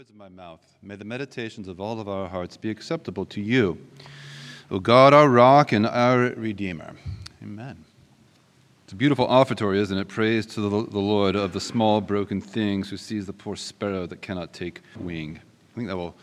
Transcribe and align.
words 0.00 0.08
of 0.08 0.16
my 0.16 0.30
mouth. 0.30 0.62
May 0.82 0.96
the 0.96 1.04
meditations 1.04 1.68
of 1.68 1.78
all 1.78 2.00
of 2.00 2.08
our 2.08 2.26
hearts 2.26 2.56
be 2.56 2.70
acceptable 2.70 3.26
to 3.26 3.38
you, 3.38 3.76
O 4.70 4.78
God, 4.78 5.12
our 5.12 5.28
rock 5.28 5.72
and 5.72 5.86
our 5.86 6.30
Redeemer. 6.36 6.94
Amen. 7.42 7.84
It's 8.84 8.94
a 8.94 8.96
beautiful 8.96 9.26
offertory, 9.26 9.78
isn't 9.78 9.98
it? 9.98 10.08
Praise 10.08 10.46
to 10.54 10.62
the, 10.62 10.70
Lord 10.70 11.36
of 11.36 11.52
the 11.52 11.60
small 11.60 12.00
broken 12.00 12.40
things 12.40 12.88
who 12.88 12.96
sees 12.96 13.26
the 13.26 13.34
poor 13.34 13.56
sparrow 13.56 14.06
that 14.06 14.22
cannot 14.22 14.54
take 14.54 14.80
wing. 14.98 15.38
I 15.38 15.74
think 15.74 15.88
that 15.88 15.98
will 15.98 16.14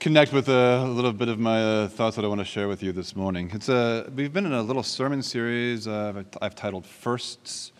connect 0.00 0.32
with 0.32 0.48
a 0.48 0.86
little 0.86 1.12
bit 1.12 1.28
of 1.28 1.38
my 1.38 1.62
uh, 1.62 1.88
thoughts 1.88 2.16
that 2.16 2.24
I 2.24 2.28
want 2.28 2.40
to 2.40 2.46
share 2.46 2.66
with 2.66 2.82
you 2.82 2.92
this 2.92 3.14
morning. 3.14 3.50
It's 3.52 3.68
a, 3.68 4.10
we've 4.16 4.32
been 4.32 4.46
in 4.46 4.54
a 4.54 4.62
little 4.62 4.82
sermon 4.82 5.22
series 5.22 5.86
uh, 5.86 6.22
I've 6.40 6.54
titled 6.54 6.86
Firsts, 6.86 7.72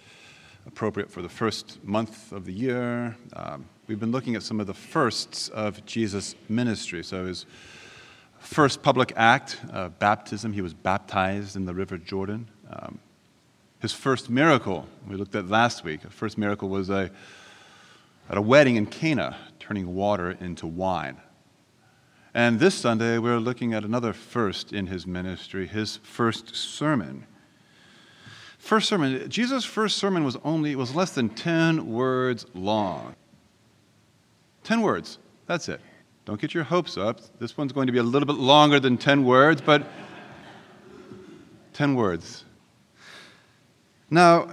appropriate 0.67 1.11
for 1.11 1.23
the 1.23 1.29
first 1.29 1.83
month 1.85 2.33
of 2.33 2.45
the 2.45 2.53
year. 2.53 3.17
Um, 3.35 3.67
we've 3.87 4.01
been 4.01 4.13
looking 4.13 4.37
at 4.37 4.43
some 4.43 4.61
of 4.61 4.67
the 4.67 4.75
firsts 4.75 5.49
of 5.49 5.85
Jesus' 5.87 6.35
ministry. 6.49 7.05
So 7.05 7.27
his 7.27 7.47
first 8.39 8.83
public 8.83 9.13
act, 9.17 9.61
uh, 9.73 9.89
baptism, 9.89 10.53
he 10.53 10.63
was 10.63 10.75
baptized 10.75 11.57
in 11.57 11.67
the 11.67 11.75
River 11.75 11.99
Jordan. 11.99 12.49
Um, 12.71 12.99
his 13.81 13.93
first 13.93 14.29
miracle, 14.29 14.87
we 15.09 15.17
looked 15.17 15.35
at 15.35 15.49
last 15.49 15.85
week, 15.85 16.03
the 16.03 16.11
first 16.11 16.37
miracle 16.37 16.69
was 16.69 16.91
a, 16.91 17.11
at 18.29 18.37
a 18.37 18.43
wedding 18.43 18.77
in 18.77 18.87
Cana, 18.87 19.37
turning 19.61 19.95
water 19.95 20.37
into 20.41 20.67
wine. 20.67 21.19
And 22.35 22.59
this 22.61 22.75
Sunday, 22.75 23.19
we're 23.19 23.39
looking 23.39 23.73
at 23.73 23.85
another 23.85 24.13
first 24.13 24.73
in 24.73 24.89
his 24.89 25.07
ministry, 25.07 25.67
his 25.67 25.99
first 25.99 26.55
sermon. 26.55 27.27
First 28.67 28.89
sermon, 28.89 29.31
Jesus' 29.31 29.65
first 29.65 29.97
sermon 29.97 30.25
was 30.25 30.37
only 30.43 30.75
was 30.75 30.93
less 30.93 31.13
than 31.13 31.29
10 31.29 31.87
words 31.87 32.47
long. 32.53 33.15
10 34.65 34.83
words. 34.83 35.21
That's 35.47 35.69
it. 35.69 35.81
Don't 36.25 36.41
get 36.41 36.53
your 36.53 36.65
hopes 36.65 36.97
up. 36.97 37.21
This 37.39 37.57
one's 37.57 37.71
going 37.71 37.87
to 37.87 37.93
be 37.93 38.01
a 38.01 38.03
little 38.03 38.27
bit 38.27 38.35
longer 38.35 38.81
than 38.81 38.99
10 38.99 39.25
words, 39.25 39.61
but 39.61 39.87
10 41.75 41.95
words. 41.95 42.45
Now, 44.11 44.49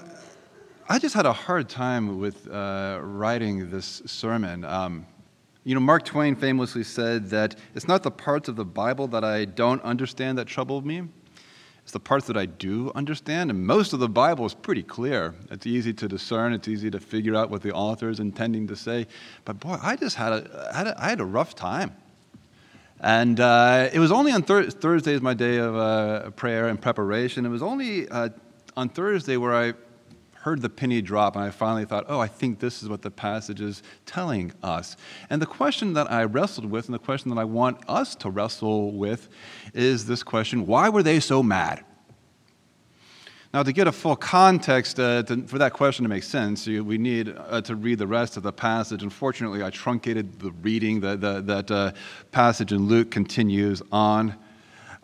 I 0.88 1.00
just 1.00 1.16
had 1.16 1.26
a 1.26 1.34
hard 1.34 1.68
time 1.68 2.20
with 2.20 2.48
uh, 2.48 3.00
writing 3.02 3.72
this 3.72 4.04
sermon. 4.06 4.64
Um, 4.64 5.08
you 5.64 5.74
know, 5.74 5.82
Mark 5.82 6.06
Twain 6.06 6.36
famously 6.36 6.84
said 6.84 7.32
that 7.32 7.56
it's 7.74 7.88
not 7.88 8.04
the 8.04 8.12
parts 8.12 8.48
of 8.48 8.58
the 8.58 8.66
Bible 8.66 9.08
that 9.08 9.24
I 9.24 9.46
don't 9.46 9.82
understand 9.82 10.38
that 10.38 10.46
trouble 10.46 10.86
me. 10.86 11.02
It's 11.84 11.92
the 11.92 12.00
parts 12.00 12.28
that 12.28 12.38
I 12.38 12.46
do 12.46 12.92
understand, 12.96 13.52
and 13.52 13.68
most 13.68 13.92
of 13.92 14.00
the 14.00 14.08
Bible 14.08 14.46
is 14.46 14.54
pretty 14.54 14.84
clear. 14.84 15.36
It's 15.52 15.68
easy 15.68 15.94
to 15.94 16.08
discern, 16.08 16.54
it's 16.54 16.68
easy 16.68 16.90
to 16.90 17.00
figure 17.00 17.36
out 17.36 17.50
what 17.50 17.62
the 17.62 17.74
author 17.74 18.10
is 18.10 18.20
intending 18.20 18.68
to 18.68 18.76
say. 18.76 19.06
But 19.44 19.60
boy, 19.60 19.78
I 19.82 19.98
just 19.98 20.16
had 20.16 20.32
a, 20.32 20.72
had 20.74 20.88
a, 20.88 20.96
I 20.98 21.10
had 21.10 21.20
a 21.20 21.26
rough 21.26 21.56
time. 21.56 21.96
And 23.02 23.38
uh, 23.42 23.90
it 23.92 24.00
was 24.00 24.14
only 24.14 24.32
on 24.32 24.44
thir- 24.44 24.70
Thursday 24.70 25.14
is 25.14 25.22
my 25.22 25.34
day 25.34 25.58
of 25.58 25.76
uh, 25.76 26.30
prayer 26.32 26.70
and 26.70 26.82
preparation. 26.82 27.46
It 27.46 27.50
was 27.50 27.62
only 27.62 28.08
uh, 28.08 28.30
on 28.78 28.88
Thursday 28.88 29.36
where 29.36 29.54
I 29.54 29.74
heard 30.44 30.62
the 30.62 30.70
penny 30.70 31.02
drop 31.02 31.38
and 31.38 31.46
I 31.46 31.52
finally 31.52 31.86
thought, 31.86 32.04
oh, 32.10 32.20
I 32.20 32.28
think 32.28 32.60
this 32.60 32.84
is 32.84 32.90
what 32.90 33.02
the 33.02 33.10
passage 33.10 33.62
is 33.62 33.82
telling 34.06 34.52
us. 34.62 34.98
And 35.30 35.42
the 35.42 35.46
question 35.46 35.94
that 35.94 36.12
I 36.12 36.26
wrestled 36.26 36.70
with 36.70 36.86
and 36.86 36.94
the 36.94 37.00
question 37.00 37.34
that 37.34 37.40
I 37.40 37.46
want 37.46 37.78
us 37.88 38.14
to 38.16 38.30
wrestle 38.30 38.92
with 38.92 39.30
is 39.74 40.06
this 40.06 40.22
question 40.22 40.68
why 40.68 40.90
were 40.90 41.02
they 41.02 41.22
so 41.22 41.42
mad? 41.42 41.86
Now, 43.54 43.64
to 43.64 43.72
get 43.72 43.88
a 43.88 43.92
full 43.92 44.16
context 44.16 45.00
uh, 45.00 45.24
to, 45.24 45.44
for 45.44 45.60
that 45.60 45.74
question 45.74 46.04
to 46.04 46.10
make 46.10 46.24
sense, 46.24 46.68
you, 46.68 46.84
we 46.84 46.98
need 46.98 47.34
uh, 47.38 47.62
to 47.62 47.76
read 47.76 48.00
the 48.00 48.08
rest 48.08 48.36
of 48.36 48.44
the 48.44 48.52
passage. 48.52 49.04
Unfortunately, 49.04 49.64
I 49.64 49.70
truncated 49.70 50.40
the 50.40 50.52
reading. 50.52 51.00
The, 51.00 51.16
the, 51.16 51.42
that 51.42 51.72
uh, 51.72 51.92
passage 52.32 52.74
in 52.74 52.88
Luke 52.88 53.12
continues 53.12 53.82
on. 53.92 54.36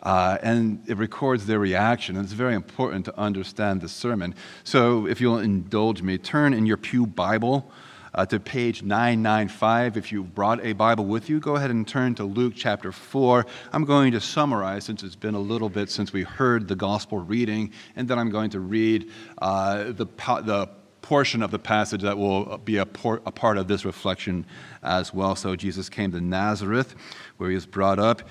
Uh, 0.02 0.38
and 0.42 0.82
it 0.86 0.96
records 0.96 1.46
their 1.46 1.58
reaction. 1.58 2.16
And 2.16 2.24
it's 2.24 2.32
very 2.32 2.54
important 2.54 3.04
to 3.04 3.18
understand 3.18 3.80
the 3.80 3.88
sermon. 3.88 4.34
So, 4.64 5.06
if 5.06 5.20
you'll 5.20 5.38
indulge 5.38 6.02
me, 6.02 6.16
turn 6.18 6.54
in 6.54 6.66
your 6.66 6.78
Pew 6.78 7.06
Bible 7.06 7.70
uh, 8.14 8.26
to 8.26 8.40
page 8.40 8.82
995. 8.82 9.96
If 9.96 10.12
you 10.12 10.22
brought 10.22 10.64
a 10.64 10.72
Bible 10.72 11.04
with 11.04 11.28
you, 11.28 11.40
go 11.40 11.56
ahead 11.56 11.70
and 11.70 11.86
turn 11.86 12.14
to 12.16 12.24
Luke 12.24 12.54
chapter 12.56 12.92
4. 12.92 13.46
I'm 13.72 13.84
going 13.84 14.12
to 14.12 14.20
summarize 14.20 14.84
since 14.84 15.02
it's 15.02 15.16
been 15.16 15.34
a 15.34 15.40
little 15.40 15.68
bit 15.68 15.90
since 15.90 16.12
we 16.12 16.22
heard 16.22 16.68
the 16.68 16.76
gospel 16.76 17.18
reading, 17.18 17.72
and 17.96 18.08
then 18.08 18.18
I'm 18.18 18.30
going 18.30 18.50
to 18.50 18.60
read 18.60 19.10
uh, 19.38 19.84
the, 19.84 20.06
the 20.44 20.68
portion 21.02 21.42
of 21.42 21.50
the 21.50 21.58
passage 21.58 22.02
that 22.02 22.16
will 22.16 22.58
be 22.58 22.76
a, 22.76 22.86
por- 22.86 23.22
a 23.26 23.32
part 23.32 23.58
of 23.58 23.68
this 23.68 23.84
reflection 23.84 24.46
as 24.82 25.14
well. 25.14 25.36
So, 25.36 25.56
Jesus 25.56 25.88
came 25.88 26.12
to 26.12 26.20
Nazareth, 26.20 26.94
where 27.36 27.48
he 27.50 27.54
was 27.54 27.66
brought 27.66 27.98
up. 27.98 28.22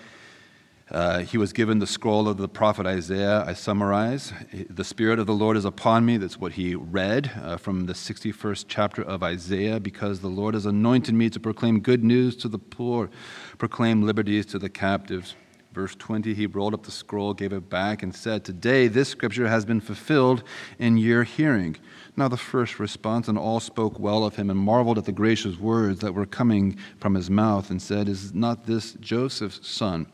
Uh, 0.91 1.19
he 1.19 1.37
was 1.37 1.53
given 1.53 1.77
the 1.77 1.85
scroll 1.85 2.27
of 2.27 2.37
the 2.37 2.47
prophet 2.47 2.87
Isaiah. 2.87 3.43
I 3.45 3.53
summarize. 3.53 4.33
The 4.69 4.83
Spirit 4.83 5.19
of 5.19 5.27
the 5.27 5.33
Lord 5.33 5.55
is 5.55 5.65
upon 5.65 6.03
me. 6.03 6.17
That's 6.17 6.39
what 6.39 6.53
he 6.53 6.73
read 6.73 7.31
uh, 7.43 7.57
from 7.57 7.85
the 7.85 7.93
61st 7.93 8.65
chapter 8.67 9.03
of 9.03 9.21
Isaiah. 9.21 9.79
Because 9.79 10.21
the 10.21 10.29
Lord 10.29 10.55
has 10.55 10.65
anointed 10.65 11.13
me 11.13 11.29
to 11.29 11.39
proclaim 11.39 11.79
good 11.79 12.03
news 12.03 12.35
to 12.37 12.47
the 12.47 12.57
poor, 12.57 13.11
proclaim 13.59 14.01
liberties 14.01 14.47
to 14.47 14.57
the 14.57 14.69
captives. 14.69 15.35
Verse 15.73 15.95
20, 15.95 16.33
he 16.33 16.47
rolled 16.47 16.73
up 16.73 16.83
the 16.83 16.91
scroll, 16.91 17.35
gave 17.35 17.53
it 17.53 17.69
back, 17.69 18.01
and 18.01 18.15
said, 18.15 18.43
Today 18.43 18.87
this 18.87 19.09
scripture 19.09 19.47
has 19.47 19.65
been 19.65 19.79
fulfilled 19.79 20.41
in 20.79 20.97
your 20.97 21.23
hearing. 21.23 21.77
Now 22.17 22.27
the 22.27 22.37
first 22.37 22.79
response, 22.79 23.27
and 23.27 23.37
all 23.37 23.59
spoke 23.59 23.99
well 23.99 24.25
of 24.25 24.35
him 24.35 24.49
and 24.49 24.59
marveled 24.59 24.97
at 24.97 25.05
the 25.05 25.11
gracious 25.11 25.59
words 25.59 25.99
that 25.99 26.15
were 26.15 26.25
coming 26.25 26.77
from 26.99 27.13
his 27.13 27.29
mouth, 27.29 27.69
and 27.69 27.79
said, 27.79 28.09
Is 28.09 28.33
not 28.33 28.65
this 28.65 28.93
Joseph's 28.93 29.69
son? 29.69 30.07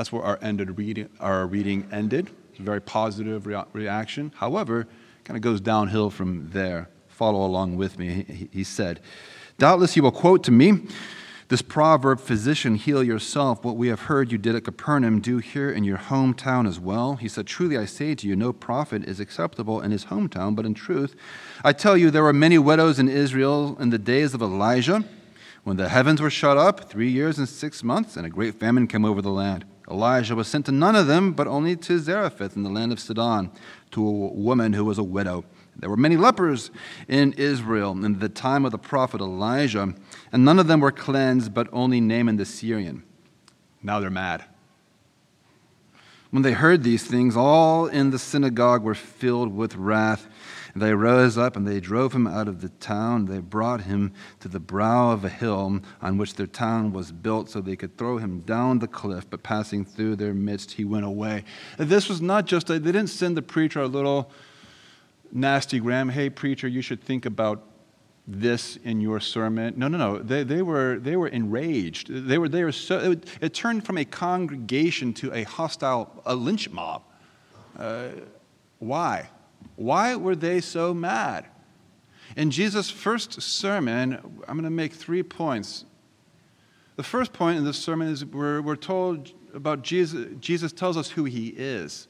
That's 0.00 0.10
where 0.10 0.22
our, 0.22 0.38
ended 0.40 0.78
reading, 0.78 1.10
our 1.20 1.46
reading 1.46 1.86
ended. 1.92 2.30
It's 2.52 2.58
a 2.58 2.62
very 2.62 2.80
positive 2.80 3.46
rea- 3.46 3.66
reaction. 3.74 4.32
However, 4.34 4.88
kind 5.24 5.36
of 5.36 5.42
goes 5.42 5.60
downhill 5.60 6.08
from 6.08 6.48
there. 6.54 6.88
Follow 7.08 7.44
along 7.44 7.76
with 7.76 7.98
me. 7.98 8.24
He, 8.26 8.48
he 8.50 8.64
said, 8.64 9.00
Doubtless 9.58 9.96
you 9.96 10.02
will 10.02 10.10
quote 10.10 10.42
to 10.44 10.50
me 10.50 10.86
this 11.48 11.60
proverb, 11.60 12.18
Physician, 12.18 12.76
heal 12.76 13.02
yourself. 13.02 13.62
What 13.62 13.76
we 13.76 13.88
have 13.88 14.00
heard 14.00 14.32
you 14.32 14.38
did 14.38 14.54
at 14.54 14.64
Capernaum, 14.64 15.20
do 15.20 15.36
here 15.36 15.70
in 15.70 15.84
your 15.84 15.98
hometown 15.98 16.66
as 16.66 16.80
well. 16.80 17.16
He 17.16 17.28
said, 17.28 17.46
Truly 17.46 17.76
I 17.76 17.84
say 17.84 18.14
to 18.14 18.26
you, 18.26 18.34
no 18.34 18.54
prophet 18.54 19.04
is 19.04 19.20
acceptable 19.20 19.82
in 19.82 19.90
his 19.90 20.06
hometown, 20.06 20.56
but 20.56 20.64
in 20.64 20.72
truth, 20.72 21.14
I 21.62 21.74
tell 21.74 21.98
you, 21.98 22.10
there 22.10 22.22
were 22.22 22.32
many 22.32 22.56
widows 22.56 22.98
in 22.98 23.10
Israel 23.10 23.76
in 23.78 23.90
the 23.90 23.98
days 23.98 24.32
of 24.32 24.40
Elijah, 24.40 25.04
when 25.64 25.76
the 25.76 25.90
heavens 25.90 26.22
were 26.22 26.30
shut 26.30 26.56
up, 26.56 26.88
three 26.88 27.10
years 27.10 27.38
and 27.38 27.46
six 27.46 27.84
months, 27.84 28.16
and 28.16 28.24
a 28.24 28.30
great 28.30 28.54
famine 28.54 28.86
came 28.86 29.04
over 29.04 29.20
the 29.20 29.28
land. 29.28 29.66
Elijah 29.90 30.36
was 30.36 30.46
sent 30.46 30.66
to 30.66 30.72
none 30.72 30.94
of 30.94 31.06
them, 31.06 31.32
but 31.32 31.46
only 31.46 31.74
to 31.76 31.98
Zarephath 31.98 32.56
in 32.56 32.62
the 32.62 32.70
land 32.70 32.92
of 32.92 33.00
Sidon, 33.00 33.50
to 33.90 34.06
a 34.06 34.10
woman 34.10 34.72
who 34.72 34.84
was 34.84 34.98
a 34.98 35.02
widow. 35.02 35.44
There 35.76 35.90
were 35.90 35.96
many 35.96 36.16
lepers 36.16 36.70
in 37.08 37.32
Israel 37.34 37.92
in 37.92 38.18
the 38.18 38.28
time 38.28 38.64
of 38.64 38.72
the 38.72 38.78
prophet 38.78 39.20
Elijah, 39.20 39.94
and 40.32 40.44
none 40.44 40.58
of 40.58 40.68
them 40.68 40.80
were 40.80 40.92
cleansed, 40.92 41.52
but 41.52 41.68
only 41.72 42.00
Naaman 42.00 42.36
the 42.36 42.44
Syrian. 42.44 43.02
Now 43.82 43.98
they're 43.98 44.10
mad. 44.10 44.44
When 46.30 46.42
they 46.42 46.52
heard 46.52 46.84
these 46.84 47.02
things, 47.02 47.36
all 47.36 47.86
in 47.86 48.10
the 48.10 48.18
synagogue 48.18 48.84
were 48.84 48.94
filled 48.94 49.54
with 49.54 49.74
wrath. 49.74 50.28
They 50.74 50.94
rose 50.94 51.36
up 51.36 51.56
and 51.56 51.66
they 51.66 51.80
drove 51.80 52.12
him 52.12 52.26
out 52.26 52.48
of 52.48 52.60
the 52.60 52.68
town. 52.68 53.26
They 53.26 53.38
brought 53.38 53.82
him 53.82 54.12
to 54.40 54.48
the 54.48 54.60
brow 54.60 55.12
of 55.12 55.24
a 55.24 55.28
hill 55.28 55.80
on 56.00 56.18
which 56.18 56.34
their 56.34 56.46
town 56.46 56.92
was 56.92 57.12
built 57.12 57.50
so 57.50 57.60
they 57.60 57.76
could 57.76 57.96
throw 57.96 58.18
him 58.18 58.40
down 58.40 58.78
the 58.78 58.88
cliff, 58.88 59.28
but 59.28 59.42
passing 59.42 59.84
through 59.84 60.16
their 60.16 60.34
midst, 60.34 60.72
he 60.72 60.84
went 60.84 61.04
away. 61.04 61.44
This 61.78 62.08
was 62.08 62.20
not 62.20 62.46
just, 62.46 62.70
a, 62.70 62.78
they 62.78 62.92
didn't 62.92 63.10
send 63.10 63.36
the 63.36 63.42
preacher 63.42 63.80
a 63.80 63.86
little 63.86 64.30
nasty 65.32 65.78
gram, 65.78 66.08
hey, 66.08 66.30
preacher, 66.30 66.68
you 66.68 66.82
should 66.82 67.02
think 67.02 67.26
about 67.26 67.62
this 68.26 68.76
in 68.84 69.00
your 69.00 69.18
sermon. 69.20 69.74
No, 69.76 69.88
no, 69.88 69.98
no. 69.98 70.18
They, 70.18 70.44
they, 70.44 70.62
were, 70.62 70.98
they 70.98 71.16
were 71.16 71.28
enraged. 71.28 72.08
They 72.10 72.38
were, 72.38 72.48
they 72.48 72.64
were 72.64 72.72
so, 72.72 73.12
it, 73.12 73.26
it 73.40 73.54
turned 73.54 73.84
from 73.84 73.98
a 73.98 74.04
congregation 74.04 75.12
to 75.14 75.32
a 75.32 75.42
hostile, 75.44 76.22
a 76.24 76.34
lynch 76.34 76.70
mob. 76.70 77.02
Uh, 77.78 78.08
why? 78.78 79.28
Why 79.76 80.16
were 80.16 80.36
they 80.36 80.60
so 80.60 80.92
mad? 80.92 81.46
In 82.36 82.50
Jesus' 82.50 82.90
first 82.90 83.40
sermon, 83.42 84.14
I'm 84.46 84.56
going 84.56 84.64
to 84.64 84.70
make 84.70 84.92
three 84.92 85.22
points. 85.22 85.84
The 86.96 87.02
first 87.02 87.32
point 87.32 87.58
in 87.58 87.64
this 87.64 87.78
sermon 87.78 88.08
is 88.08 88.24
we're, 88.24 88.60
we're 88.60 88.76
told 88.76 89.32
about 89.54 89.82
Jesus. 89.82 90.28
Jesus 90.38 90.72
tells 90.72 90.96
us 90.96 91.10
who 91.10 91.24
he 91.24 91.48
is. 91.48 92.08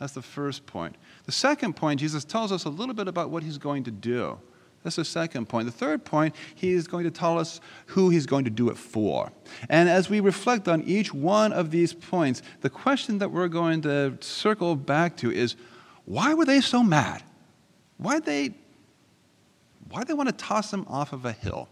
That's 0.00 0.14
the 0.14 0.22
first 0.22 0.66
point. 0.66 0.96
The 1.26 1.32
second 1.32 1.76
point, 1.76 2.00
Jesus 2.00 2.24
tells 2.24 2.50
us 2.50 2.64
a 2.64 2.68
little 2.68 2.94
bit 2.94 3.08
about 3.08 3.30
what 3.30 3.42
he's 3.42 3.58
going 3.58 3.84
to 3.84 3.90
do. 3.90 4.38
That's 4.82 4.96
the 4.96 5.04
second 5.04 5.48
point. 5.48 5.66
The 5.66 5.72
third 5.72 6.04
point, 6.04 6.34
he 6.54 6.72
is 6.72 6.88
going 6.88 7.04
to 7.04 7.10
tell 7.10 7.38
us 7.38 7.60
who 7.86 8.10
he's 8.10 8.26
going 8.26 8.44
to 8.44 8.50
do 8.50 8.68
it 8.68 8.76
for. 8.76 9.30
And 9.68 9.88
as 9.88 10.10
we 10.10 10.18
reflect 10.18 10.66
on 10.66 10.82
each 10.82 11.14
one 11.14 11.52
of 11.52 11.70
these 11.70 11.92
points, 11.92 12.42
the 12.62 12.70
question 12.70 13.18
that 13.18 13.30
we're 13.30 13.48
going 13.48 13.82
to 13.82 14.18
circle 14.20 14.74
back 14.74 15.16
to 15.18 15.30
is 15.30 15.54
why 16.04 16.34
were 16.34 16.44
they 16.44 16.60
so 16.60 16.82
mad? 16.82 17.22
Why 17.96 18.18
they 18.20 18.54
why 19.88 20.04
they 20.04 20.14
want 20.14 20.28
to 20.28 20.34
toss 20.34 20.72
him 20.72 20.86
off 20.88 21.12
of 21.12 21.24
a 21.24 21.32
hill? 21.32 21.68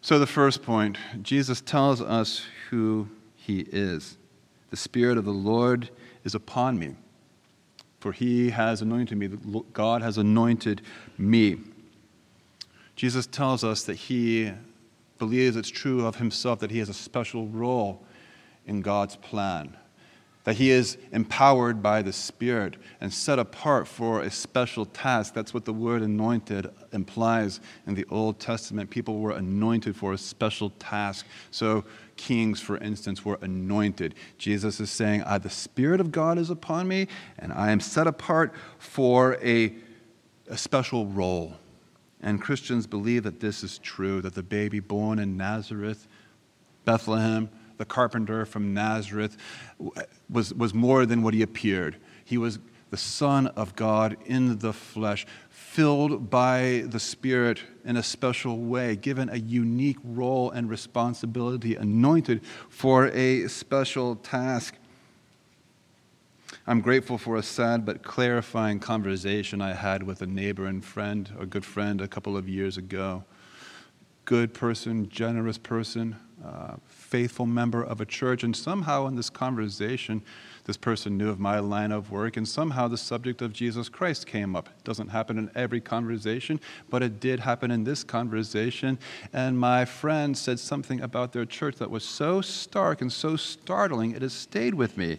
So, 0.00 0.18
the 0.18 0.26
first 0.26 0.62
point 0.62 0.98
Jesus 1.22 1.60
tells 1.60 2.00
us 2.00 2.44
who 2.70 3.08
he 3.36 3.60
is. 3.60 4.16
The 4.70 4.76
Spirit 4.76 5.18
of 5.18 5.24
the 5.24 5.32
Lord 5.32 5.90
is 6.24 6.34
upon 6.34 6.78
me, 6.78 6.96
for 8.00 8.12
he 8.12 8.50
has 8.50 8.82
anointed 8.82 9.16
me. 9.18 9.28
God 9.72 10.02
has 10.02 10.18
anointed 10.18 10.82
me. 11.18 11.58
Jesus 12.96 13.26
tells 13.26 13.64
us 13.64 13.84
that 13.84 13.94
he 13.94 14.52
believes 15.18 15.56
it's 15.56 15.70
true 15.70 16.04
of 16.04 16.16
himself 16.16 16.58
that 16.60 16.70
he 16.70 16.78
has 16.78 16.88
a 16.88 16.94
special 16.94 17.46
role 17.48 18.04
in 18.66 18.80
God's 18.80 19.16
plan 19.16 19.76
that 20.44 20.56
he 20.56 20.70
is 20.70 20.98
empowered 21.12 21.82
by 21.82 22.02
the 22.02 22.12
Spirit 22.12 22.74
and 23.00 23.12
set 23.12 23.38
apart 23.38 23.86
for 23.86 24.22
a 24.22 24.30
special 24.30 24.86
task. 24.86 25.34
That's 25.34 25.54
what 25.54 25.64
the 25.64 25.72
word 25.72 26.02
anointed 26.02 26.68
implies 26.92 27.60
in 27.86 27.94
the 27.94 28.04
Old 28.10 28.40
Testament. 28.40 28.90
People 28.90 29.20
were 29.20 29.32
anointed 29.32 29.94
for 29.94 30.12
a 30.12 30.18
special 30.18 30.70
task. 30.70 31.26
So, 31.52 31.84
kings, 32.16 32.60
for 32.60 32.76
instance, 32.78 33.24
were 33.24 33.38
anointed. 33.40 34.14
Jesus 34.36 34.80
is 34.80 34.90
saying, 34.90 35.22
ah, 35.22 35.38
The 35.38 35.50
Spirit 35.50 36.00
of 36.00 36.10
God 36.10 36.38
is 36.38 36.50
upon 36.50 36.88
me, 36.88 37.06
and 37.38 37.52
I 37.52 37.70
am 37.70 37.80
set 37.80 38.08
apart 38.08 38.52
for 38.78 39.36
a, 39.42 39.74
a 40.48 40.56
special 40.56 41.06
role. 41.06 41.54
And 42.20 42.40
Christians 42.40 42.86
believe 42.86 43.22
that 43.24 43.40
this 43.40 43.62
is 43.62 43.78
true, 43.78 44.20
that 44.22 44.34
the 44.34 44.42
baby 44.42 44.80
born 44.80 45.18
in 45.18 45.36
Nazareth, 45.36 46.06
Bethlehem, 46.84 47.48
the 47.82 47.86
carpenter 47.86 48.46
from 48.46 48.72
Nazareth, 48.72 49.36
was, 50.30 50.54
was 50.54 50.72
more 50.72 51.04
than 51.04 51.20
what 51.20 51.34
he 51.34 51.42
appeared. 51.42 51.96
He 52.24 52.38
was 52.38 52.60
the 52.90 52.96
Son 52.96 53.48
of 53.48 53.74
God 53.74 54.16
in 54.24 54.58
the 54.58 54.72
flesh, 54.72 55.26
filled 55.50 56.30
by 56.30 56.84
the 56.86 57.00
Spirit 57.00 57.60
in 57.84 57.96
a 57.96 58.02
special 58.04 58.58
way, 58.58 58.94
given 58.94 59.28
a 59.30 59.36
unique 59.36 59.96
role 60.04 60.52
and 60.52 60.70
responsibility, 60.70 61.74
anointed 61.74 62.42
for 62.68 63.08
a 63.08 63.48
special 63.48 64.14
task. 64.14 64.76
I'm 66.68 66.82
grateful 66.82 67.18
for 67.18 67.34
a 67.34 67.42
sad 67.42 67.84
but 67.84 68.04
clarifying 68.04 68.78
conversation 68.78 69.60
I 69.60 69.72
had 69.72 70.04
with 70.04 70.22
a 70.22 70.26
neighbor 70.26 70.66
and 70.66 70.84
friend, 70.84 71.28
a 71.36 71.46
good 71.46 71.64
friend, 71.64 72.00
a 72.00 72.06
couple 72.06 72.36
of 72.36 72.48
years 72.48 72.76
ago. 72.76 73.24
Good 74.24 74.54
person, 74.54 75.08
generous 75.08 75.58
person, 75.58 76.16
uh, 76.44 76.76
faithful 76.86 77.46
member 77.46 77.82
of 77.82 78.00
a 78.00 78.04
church. 78.04 78.42
And 78.42 78.56
somehow 78.56 79.06
in 79.06 79.16
this 79.16 79.30
conversation, 79.30 80.22
this 80.64 80.76
person 80.76 81.18
knew 81.18 81.28
of 81.28 81.40
my 81.40 81.58
line 81.58 81.90
of 81.90 82.12
work, 82.12 82.36
and 82.36 82.46
somehow 82.46 82.86
the 82.86 82.96
subject 82.96 83.42
of 83.42 83.52
Jesus 83.52 83.88
Christ 83.88 84.26
came 84.26 84.54
up. 84.54 84.68
It 84.68 84.84
doesn't 84.84 85.08
happen 85.08 85.36
in 85.36 85.50
every 85.56 85.80
conversation, 85.80 86.60
but 86.88 87.02
it 87.02 87.18
did 87.18 87.40
happen 87.40 87.72
in 87.72 87.82
this 87.82 88.04
conversation. 88.04 88.98
And 89.32 89.58
my 89.58 89.84
friend 89.84 90.38
said 90.38 90.60
something 90.60 91.00
about 91.00 91.32
their 91.32 91.44
church 91.44 91.76
that 91.76 91.90
was 91.90 92.04
so 92.04 92.40
stark 92.40 93.00
and 93.00 93.12
so 93.12 93.34
startling, 93.34 94.12
it 94.12 94.22
has 94.22 94.32
stayed 94.32 94.74
with 94.74 94.96
me. 94.96 95.18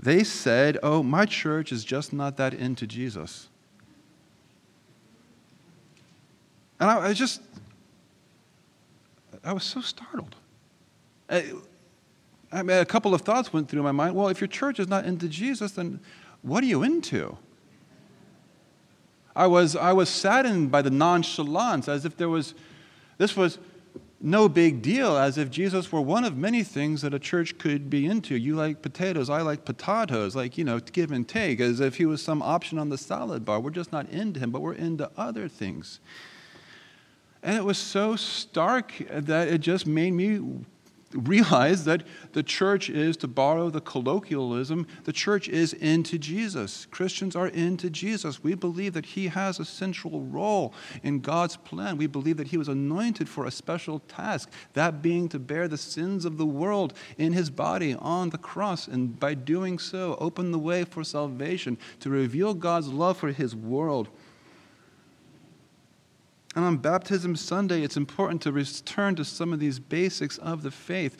They 0.00 0.24
said, 0.24 0.78
Oh, 0.82 1.02
my 1.02 1.26
church 1.26 1.70
is 1.70 1.84
just 1.84 2.12
not 2.12 2.36
that 2.38 2.52
into 2.52 2.86
Jesus. 2.86 3.48
And 6.80 6.90
I, 6.90 7.10
I 7.10 7.12
just, 7.12 7.40
I 9.44 9.52
was 9.52 9.64
so 9.64 9.80
startled. 9.80 10.36
I 11.28 12.62
mean, 12.62 12.76
a 12.78 12.84
couple 12.84 13.14
of 13.14 13.22
thoughts 13.22 13.52
went 13.52 13.68
through 13.68 13.82
my 13.82 13.92
mind. 13.92 14.14
Well, 14.14 14.28
if 14.28 14.40
your 14.40 14.48
church 14.48 14.78
is 14.78 14.88
not 14.88 15.04
into 15.04 15.28
Jesus, 15.28 15.72
then 15.72 16.00
what 16.42 16.62
are 16.62 16.66
you 16.66 16.82
into? 16.82 17.38
I 19.34 19.46
was, 19.46 19.74
I 19.74 19.92
was 19.92 20.10
saddened 20.10 20.70
by 20.70 20.82
the 20.82 20.90
nonchalance, 20.90 21.88
as 21.88 22.04
if 22.04 22.16
there 22.16 22.28
was, 22.28 22.54
this 23.16 23.34
was 23.34 23.58
no 24.20 24.48
big 24.48 24.82
deal, 24.82 25.16
as 25.16 25.38
if 25.38 25.50
Jesus 25.50 25.90
were 25.90 26.02
one 26.02 26.24
of 26.24 26.36
many 26.36 26.62
things 26.62 27.00
that 27.00 27.14
a 27.14 27.18
church 27.18 27.56
could 27.58 27.88
be 27.88 28.06
into. 28.06 28.36
You 28.36 28.54
like 28.54 28.82
potatoes, 28.82 29.30
I 29.30 29.40
like 29.40 29.64
potatoes, 29.64 30.36
like, 30.36 30.58
you 30.58 30.64
know, 30.64 30.78
give 30.78 31.10
and 31.10 31.26
take, 31.26 31.60
as 31.60 31.80
if 31.80 31.96
he 31.96 32.04
was 32.04 32.22
some 32.22 32.42
option 32.42 32.78
on 32.78 32.90
the 32.90 32.98
salad 32.98 33.44
bar. 33.44 33.58
We're 33.58 33.70
just 33.70 33.90
not 33.90 34.08
into 34.10 34.38
him, 34.38 34.50
but 34.50 34.60
we're 34.60 34.74
into 34.74 35.10
other 35.16 35.48
things. 35.48 35.98
And 37.42 37.56
it 37.56 37.64
was 37.64 37.78
so 37.78 38.16
stark 38.16 38.92
that 39.10 39.48
it 39.48 39.60
just 39.60 39.86
made 39.86 40.12
me 40.12 40.40
realize 41.14 41.84
that 41.84 42.02
the 42.32 42.42
church 42.42 42.88
is, 42.88 43.16
to 43.18 43.28
borrow 43.28 43.68
the 43.68 43.80
colloquialism, 43.80 44.86
the 45.04 45.12
church 45.12 45.48
is 45.48 45.72
into 45.74 46.18
Jesus. 46.18 46.86
Christians 46.90 47.36
are 47.36 47.48
into 47.48 47.90
Jesus. 47.90 48.42
We 48.42 48.54
believe 48.54 48.94
that 48.94 49.06
he 49.06 49.28
has 49.28 49.60
a 49.60 49.64
central 49.64 50.22
role 50.22 50.72
in 51.02 51.20
God's 51.20 51.56
plan. 51.56 51.98
We 51.98 52.06
believe 52.06 52.36
that 52.38 52.48
he 52.48 52.56
was 52.56 52.68
anointed 52.68 53.28
for 53.28 53.44
a 53.44 53.50
special 53.50 53.98
task, 54.00 54.50
that 54.72 55.02
being 55.02 55.28
to 55.30 55.38
bear 55.38 55.68
the 55.68 55.76
sins 55.76 56.24
of 56.24 56.38
the 56.38 56.46
world 56.46 56.94
in 57.18 57.32
his 57.32 57.50
body 57.50 57.94
on 57.94 58.30
the 58.30 58.38
cross, 58.38 58.88
and 58.88 59.18
by 59.18 59.34
doing 59.34 59.78
so, 59.78 60.16
open 60.18 60.50
the 60.50 60.58
way 60.58 60.84
for 60.84 61.04
salvation, 61.04 61.76
to 62.00 62.08
reveal 62.08 62.54
God's 62.54 62.88
love 62.88 63.18
for 63.18 63.32
his 63.32 63.54
world. 63.54 64.08
And 66.54 66.64
on 66.64 66.76
Baptism 66.76 67.36
Sunday, 67.36 67.82
it's 67.82 67.96
important 67.96 68.42
to 68.42 68.52
return 68.52 69.14
to 69.16 69.24
some 69.24 69.52
of 69.52 69.60
these 69.60 69.78
basics 69.78 70.36
of 70.38 70.62
the 70.62 70.70
faith. 70.70 71.16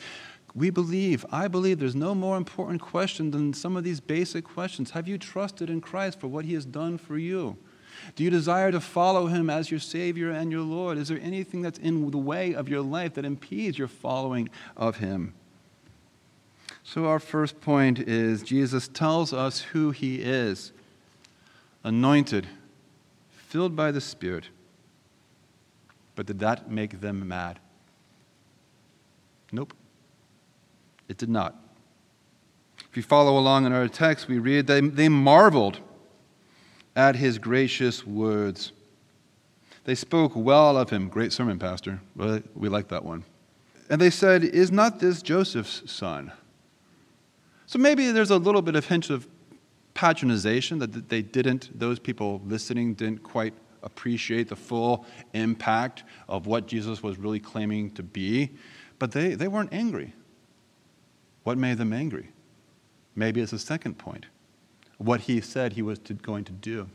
We 0.53 0.69
believe, 0.69 1.25
I 1.31 1.47
believe, 1.47 1.79
there's 1.79 1.95
no 1.95 2.13
more 2.13 2.37
important 2.37 2.81
question 2.81 3.31
than 3.31 3.53
some 3.53 3.75
of 3.75 3.83
these 3.83 3.99
basic 3.99 4.43
questions. 4.43 4.91
Have 4.91 5.07
you 5.07 5.17
trusted 5.17 5.69
in 5.69 5.81
Christ 5.81 6.19
for 6.19 6.27
what 6.27 6.45
he 6.45 6.53
has 6.53 6.65
done 6.65 6.99
for 6.99 7.17
you? 7.17 7.57
Do 8.15 8.23
you 8.23 8.29
desire 8.29 8.71
to 8.71 8.79
follow 8.79 9.27
him 9.27 9.49
as 9.49 9.71
your 9.71 9.79
Savior 9.79 10.29
and 10.29 10.51
your 10.51 10.61
Lord? 10.61 10.97
Is 10.97 11.07
there 11.07 11.19
anything 11.21 11.63
that's 11.63 11.79
in 11.79 12.11
the 12.11 12.17
way 12.17 12.53
of 12.53 12.69
your 12.69 12.81
life 12.81 13.15
that 13.15 13.25
impedes 13.25 13.77
your 13.77 13.87
following 13.87 14.49
of 14.77 14.97
him? 14.97 15.33
So, 16.83 17.05
our 17.05 17.19
first 17.19 17.61
point 17.61 17.97
is 17.97 18.43
Jesus 18.43 18.89
tells 18.89 19.31
us 19.31 19.61
who 19.61 19.91
he 19.91 20.17
is 20.21 20.73
anointed, 21.83 22.47
filled 23.31 23.75
by 23.75 23.91
the 23.91 24.01
Spirit 24.01 24.49
but 26.15 26.25
did 26.25 26.39
that 26.39 26.69
make 26.69 27.01
them 27.01 27.27
mad? 27.27 27.59
Nope. 29.51 29.73
It 31.07 31.17
did 31.17 31.29
not. 31.29 31.55
If 32.89 32.97
you 32.97 33.03
follow 33.03 33.37
along 33.37 33.65
in 33.65 33.73
our 33.73 33.87
text, 33.87 34.27
we 34.27 34.39
read 34.39 34.67
they, 34.67 34.81
they 34.81 35.09
marveled 35.09 35.79
at 36.95 37.15
his 37.15 37.37
gracious 37.37 38.05
words. 38.05 38.71
They 39.85 39.95
spoke 39.95 40.31
well 40.35 40.77
of 40.77 40.89
him. 40.89 41.09
Great 41.09 41.33
sermon, 41.33 41.59
Pastor. 41.59 41.99
We 42.15 42.69
like 42.69 42.87
that 42.89 43.03
one. 43.03 43.25
And 43.89 43.99
they 43.99 44.09
said, 44.09 44.43
Is 44.43 44.71
not 44.71 44.99
this 44.99 45.21
Joseph's 45.21 45.91
son? 45.91 46.31
So 47.65 47.79
maybe 47.79 48.11
there's 48.11 48.29
a 48.29 48.37
little 48.37 48.61
bit 48.61 48.75
of 48.75 48.87
hint 48.87 49.09
of 49.09 49.27
patronization 49.95 50.79
that 50.79 51.09
they 51.09 51.21
didn't, 51.21 51.77
those 51.77 51.99
people 51.99 52.41
listening 52.45 52.93
didn't 52.93 53.23
quite 53.23 53.53
appreciate 53.83 54.49
the 54.49 54.55
full 54.55 55.05
impact 55.33 56.03
of 56.27 56.47
what 56.47 56.67
Jesus 56.67 57.03
was 57.03 57.17
really 57.17 57.39
claiming 57.39 57.91
to 57.91 58.03
be, 58.03 58.51
but 58.99 59.11
they, 59.11 59.35
they 59.35 59.47
weren't 59.47 59.73
angry. 59.73 60.13
What 61.43 61.57
made 61.57 61.77
them 61.77 61.93
angry? 61.93 62.29
Maybe 63.15 63.41
it's 63.41 63.53
a 63.53 63.59
second 63.59 63.97
point 63.97 64.25
what 64.97 65.21
he 65.21 65.41
said 65.41 65.73
he 65.73 65.81
was 65.81 65.99
to, 65.99 66.13
going 66.13 66.43
to 66.45 66.51
do. 66.51 66.89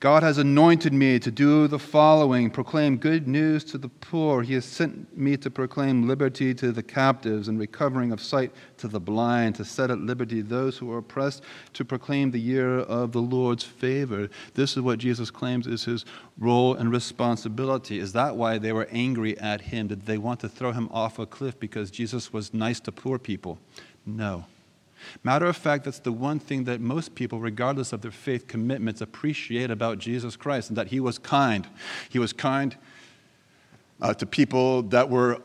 God 0.00 0.22
has 0.22 0.38
anointed 0.38 0.92
me 0.92 1.18
to 1.18 1.30
do 1.32 1.66
the 1.66 1.78
following 1.78 2.50
proclaim 2.50 2.98
good 2.98 3.26
news 3.26 3.64
to 3.64 3.78
the 3.78 3.88
poor. 3.88 4.44
He 4.44 4.54
has 4.54 4.64
sent 4.64 5.18
me 5.18 5.36
to 5.38 5.50
proclaim 5.50 6.06
liberty 6.06 6.54
to 6.54 6.70
the 6.70 6.84
captives 6.84 7.48
and 7.48 7.58
recovering 7.58 8.12
of 8.12 8.20
sight 8.20 8.52
to 8.76 8.86
the 8.86 9.00
blind, 9.00 9.56
to 9.56 9.64
set 9.64 9.90
at 9.90 9.98
liberty 9.98 10.40
those 10.40 10.78
who 10.78 10.92
are 10.92 10.98
oppressed, 10.98 11.42
to 11.72 11.84
proclaim 11.84 12.30
the 12.30 12.38
year 12.38 12.78
of 12.78 13.10
the 13.10 13.20
Lord's 13.20 13.64
favor. 13.64 14.28
This 14.54 14.76
is 14.76 14.82
what 14.84 15.00
Jesus 15.00 15.32
claims 15.32 15.66
is 15.66 15.86
his 15.86 16.04
role 16.38 16.76
and 16.76 16.92
responsibility. 16.92 17.98
Is 17.98 18.12
that 18.12 18.36
why 18.36 18.58
they 18.58 18.72
were 18.72 18.86
angry 18.92 19.36
at 19.40 19.62
him? 19.62 19.88
Did 19.88 20.06
they 20.06 20.18
want 20.18 20.38
to 20.40 20.48
throw 20.48 20.70
him 20.70 20.88
off 20.92 21.18
a 21.18 21.26
cliff 21.26 21.58
because 21.58 21.90
Jesus 21.90 22.32
was 22.32 22.54
nice 22.54 22.78
to 22.80 22.92
poor 22.92 23.18
people? 23.18 23.58
No. 24.06 24.44
Matter 25.22 25.46
of 25.46 25.56
fact, 25.56 25.84
that's 25.84 25.98
the 25.98 26.12
one 26.12 26.38
thing 26.38 26.64
that 26.64 26.80
most 26.80 27.14
people, 27.14 27.40
regardless 27.40 27.92
of 27.92 28.02
their 28.02 28.10
faith 28.10 28.46
commitments, 28.46 29.00
appreciate 29.00 29.70
about 29.70 29.98
Jesus 29.98 30.36
Christ, 30.36 30.70
and 30.70 30.78
that 30.78 30.88
he 30.88 31.00
was 31.00 31.18
kind. 31.18 31.66
He 32.08 32.18
was 32.18 32.32
kind 32.32 32.76
uh, 34.00 34.14
to 34.14 34.26
people 34.26 34.82
that 34.82 35.08
were 35.08 35.40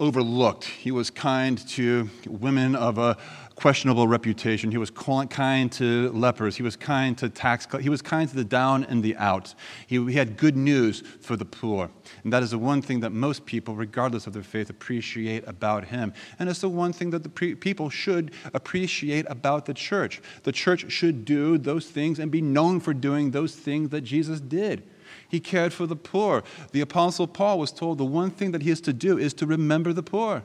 overlooked. 0.00 0.64
He 0.64 0.90
was 0.90 1.10
kind 1.10 1.58
to 1.68 2.08
women 2.26 2.74
of 2.74 2.98
a 2.98 3.16
questionable 3.58 4.06
reputation. 4.06 4.70
He 4.70 4.78
was 4.78 4.90
kind 4.90 5.72
to 5.72 6.12
lepers. 6.12 6.56
He 6.56 6.62
was 6.62 6.76
kind 6.76 7.18
to 7.18 7.28
tax. 7.28 7.66
He 7.80 7.88
was 7.88 8.00
kind 8.00 8.28
to 8.28 8.36
the 8.36 8.44
down 8.44 8.84
and 8.84 9.02
the 9.02 9.16
out. 9.16 9.52
He, 9.88 9.96
he 10.06 10.12
had 10.12 10.36
good 10.36 10.56
news 10.56 11.02
for 11.20 11.34
the 11.34 11.44
poor. 11.44 11.90
And 12.22 12.32
that 12.32 12.44
is 12.44 12.52
the 12.52 12.58
one 12.58 12.82
thing 12.82 13.00
that 13.00 13.10
most 13.10 13.44
people, 13.46 13.74
regardless 13.74 14.28
of 14.28 14.32
their 14.32 14.44
faith, 14.44 14.70
appreciate 14.70 15.42
about 15.48 15.86
him. 15.86 16.12
And 16.38 16.48
it's 16.48 16.60
the 16.60 16.68
one 16.68 16.92
thing 16.92 17.10
that 17.10 17.24
the 17.24 17.28
pre- 17.28 17.56
people 17.56 17.90
should 17.90 18.30
appreciate 18.54 19.26
about 19.28 19.66
the 19.66 19.74
church. 19.74 20.22
The 20.44 20.52
church 20.52 20.92
should 20.92 21.24
do 21.24 21.58
those 21.58 21.86
things 21.86 22.20
and 22.20 22.30
be 22.30 22.40
known 22.40 22.78
for 22.78 22.94
doing 22.94 23.32
those 23.32 23.56
things 23.56 23.88
that 23.88 24.02
Jesus 24.02 24.40
did. 24.40 24.84
He 25.28 25.40
cared 25.40 25.72
for 25.72 25.86
the 25.86 25.96
poor. 25.96 26.44
The 26.70 26.80
Apostle 26.80 27.26
Paul 27.26 27.58
was 27.58 27.72
told 27.72 27.98
the 27.98 28.04
one 28.04 28.30
thing 28.30 28.52
that 28.52 28.62
he 28.62 28.70
is 28.70 28.80
to 28.82 28.92
do 28.92 29.18
is 29.18 29.34
to 29.34 29.46
remember 29.46 29.92
the 29.92 30.04
poor. 30.04 30.44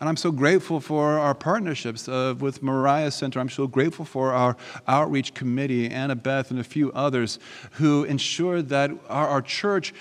And 0.00 0.08
I'm 0.08 0.16
so 0.16 0.32
grateful 0.32 0.80
for 0.80 1.18
our 1.18 1.34
partnerships 1.34 2.08
uh, 2.08 2.34
with 2.38 2.62
Mariah 2.62 3.10
Center. 3.10 3.38
I'm 3.38 3.50
so 3.50 3.66
grateful 3.66 4.06
for 4.06 4.32
our 4.32 4.56
outreach 4.88 5.34
committee, 5.34 5.90
Annabeth, 5.90 6.50
and 6.50 6.58
a 6.58 6.64
few 6.64 6.90
others 6.92 7.38
who 7.72 8.04
ensure 8.04 8.62
that 8.62 8.90
our, 9.10 9.28
our 9.28 9.42
church 9.42 9.92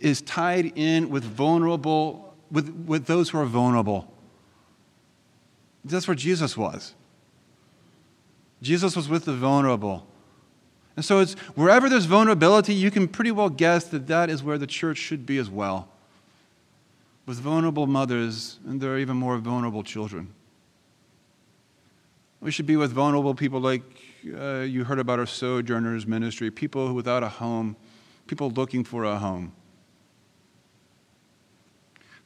is 0.00 0.22
tied 0.22 0.72
in 0.76 1.10
with 1.10 1.24
vulnerable, 1.24 2.36
with, 2.52 2.68
with 2.86 3.06
those 3.06 3.30
who 3.30 3.38
are 3.38 3.44
vulnerable. 3.44 4.08
That's 5.84 6.06
where 6.06 6.14
Jesus 6.14 6.56
was. 6.56 6.94
Jesus 8.62 8.94
was 8.94 9.08
with 9.08 9.24
the 9.24 9.34
vulnerable. 9.34 10.06
And 10.94 11.04
so 11.04 11.18
it's 11.18 11.34
wherever 11.56 11.88
there's 11.88 12.04
vulnerability, 12.04 12.72
you 12.72 12.92
can 12.92 13.08
pretty 13.08 13.32
well 13.32 13.50
guess 13.50 13.84
that 13.86 14.06
that 14.06 14.30
is 14.30 14.44
where 14.44 14.58
the 14.58 14.66
church 14.66 14.98
should 14.98 15.26
be 15.26 15.38
as 15.38 15.50
well. 15.50 15.88
With 17.26 17.38
vulnerable 17.38 17.86
mothers, 17.86 18.58
and 18.66 18.80
there 18.80 18.92
are 18.92 18.98
even 18.98 19.16
more 19.16 19.38
vulnerable 19.38 19.82
children. 19.82 20.34
We 22.40 22.50
should 22.50 22.66
be 22.66 22.76
with 22.76 22.92
vulnerable 22.92 23.34
people 23.34 23.60
like 23.60 23.82
uh, 24.38 24.60
you 24.60 24.84
heard 24.84 24.98
about 24.98 25.18
our 25.18 25.26
Sojourners 25.26 26.06
ministry, 26.06 26.50
people 26.50 26.92
without 26.92 27.22
a 27.22 27.28
home, 27.28 27.76
people 28.26 28.50
looking 28.50 28.84
for 28.84 29.04
a 29.04 29.18
home. 29.18 29.52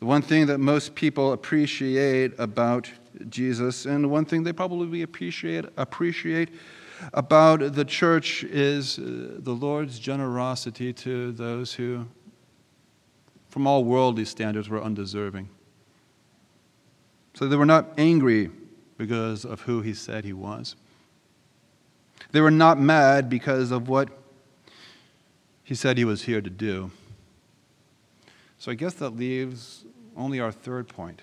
The 0.01 0.07
one 0.07 0.23
thing 0.23 0.47
that 0.47 0.59
most 0.59 0.95
people 0.95 1.33
appreciate 1.33 2.33
about 2.39 2.91
Jesus, 3.29 3.85
and 3.85 4.05
the 4.05 4.09
one 4.09 4.25
thing 4.25 4.45
they 4.45 4.53
probably 4.53 5.03
appreciate, 5.03 5.65
appreciate 5.77 6.51
about 7.13 7.75
the 7.75 7.85
church 7.85 8.45
is 8.45 8.99
uh, 8.99 9.37
the 9.39 9.53
Lord's 9.53 9.99
generosity 9.99 10.93
to 10.93 11.33
those 11.33 11.73
who, 11.73 12.07
from 13.49 13.67
all 13.67 13.85
worldly 13.85 14.25
standards, 14.25 14.69
were 14.69 14.83
undeserving. 14.83 15.49
So 17.35 17.49
they 17.49 17.57
were 17.57 17.67
not 17.67 17.91
angry 17.97 18.51
because 18.97 19.45
of 19.45 19.63
who 19.63 19.81
he 19.81 19.95
said 19.95 20.25
he 20.25 20.33
was. 20.33 20.77
They 22.33 22.41
were 22.41 22.51
not 22.51 22.81
mad 22.81 23.31
because 23.31 23.71
of 23.71 23.89
what 23.89 24.09
he 25.63 25.75
said 25.75 25.99
he 25.99 26.05
was 26.05 26.23
here 26.23 26.41
to 26.41 26.51
do. 26.51 26.91
So 28.59 28.73
I 28.73 28.75
guess 28.75 28.95
that 28.95 29.11
leaves 29.11 29.85
only 30.17 30.41
our 30.41 30.51
third 30.51 30.89
point. 30.89 31.23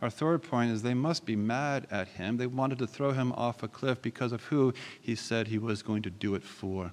Our 0.00 0.08
third 0.08 0.42
point 0.42 0.70
is 0.70 0.82
they 0.82 0.94
must 0.94 1.26
be 1.26 1.36
mad 1.36 1.86
at 1.90 2.08
him. 2.08 2.38
They 2.38 2.46
wanted 2.46 2.78
to 2.78 2.86
throw 2.86 3.12
him 3.12 3.32
off 3.32 3.62
a 3.62 3.68
cliff 3.68 4.00
because 4.00 4.32
of 4.32 4.44
who 4.44 4.72
he 5.00 5.14
said 5.14 5.48
he 5.48 5.58
was 5.58 5.82
going 5.82 6.02
to 6.02 6.10
do 6.10 6.34
it 6.34 6.42
for. 6.42 6.92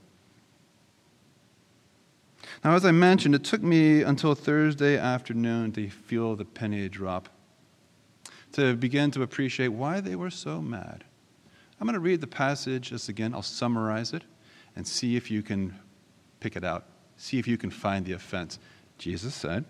Now, 2.63 2.75
as 2.75 2.86
I 2.86 2.92
mentioned, 2.92 3.36
it 3.36 3.44
took 3.44 3.62
me 3.62 4.01
until 4.01 4.36
Thursday 4.36 4.98
afternoon 4.98 5.72
to 5.74 5.89
feel 5.89 6.36
the 6.36 6.46
penny 6.46 6.89
drop, 6.89 7.30
to 8.54 8.75
begin 8.75 9.12
to 9.12 9.22
appreciate 9.22 9.70
why 9.70 10.00
they 10.00 10.16
were 10.16 10.30
so 10.30 10.62
mad. 10.62 11.04
I'm 11.80 11.86
going 11.86 11.94
to 11.94 12.00
read 12.00 12.22
the 12.22 12.27
passage 12.27 12.89
just 12.89 13.10
again. 13.10 13.34
I'll 13.34 13.44
summarize 13.44 14.13
it 14.13 14.24
and 14.75 14.88
see 14.88 15.16
if 15.16 15.30
you 15.30 15.44
can 15.44 15.77
pick 16.39 16.56
it 16.56 16.63
out. 16.63 16.86
See 17.18 17.39
if 17.39 17.48
you 17.48 17.58
can 17.58 17.70
find 17.70 18.06
the 18.06 18.13
offense. 18.13 18.60
Jesus 18.98 19.36
said, 19.36 19.66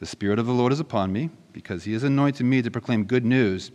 The 0.00 0.06
Spirit 0.06 0.38
of 0.38 0.46
the 0.46 0.52
Lord 0.52 0.72
is 0.72 0.80
upon 0.80 1.12
me 1.12 1.30
because 1.52 1.84
he 1.84 1.92
has 1.92 2.02
anointed 2.02 2.46
me 2.46 2.62
to 2.62 2.70
proclaim 2.70 3.04
good 3.04 3.24
news. 3.24 3.70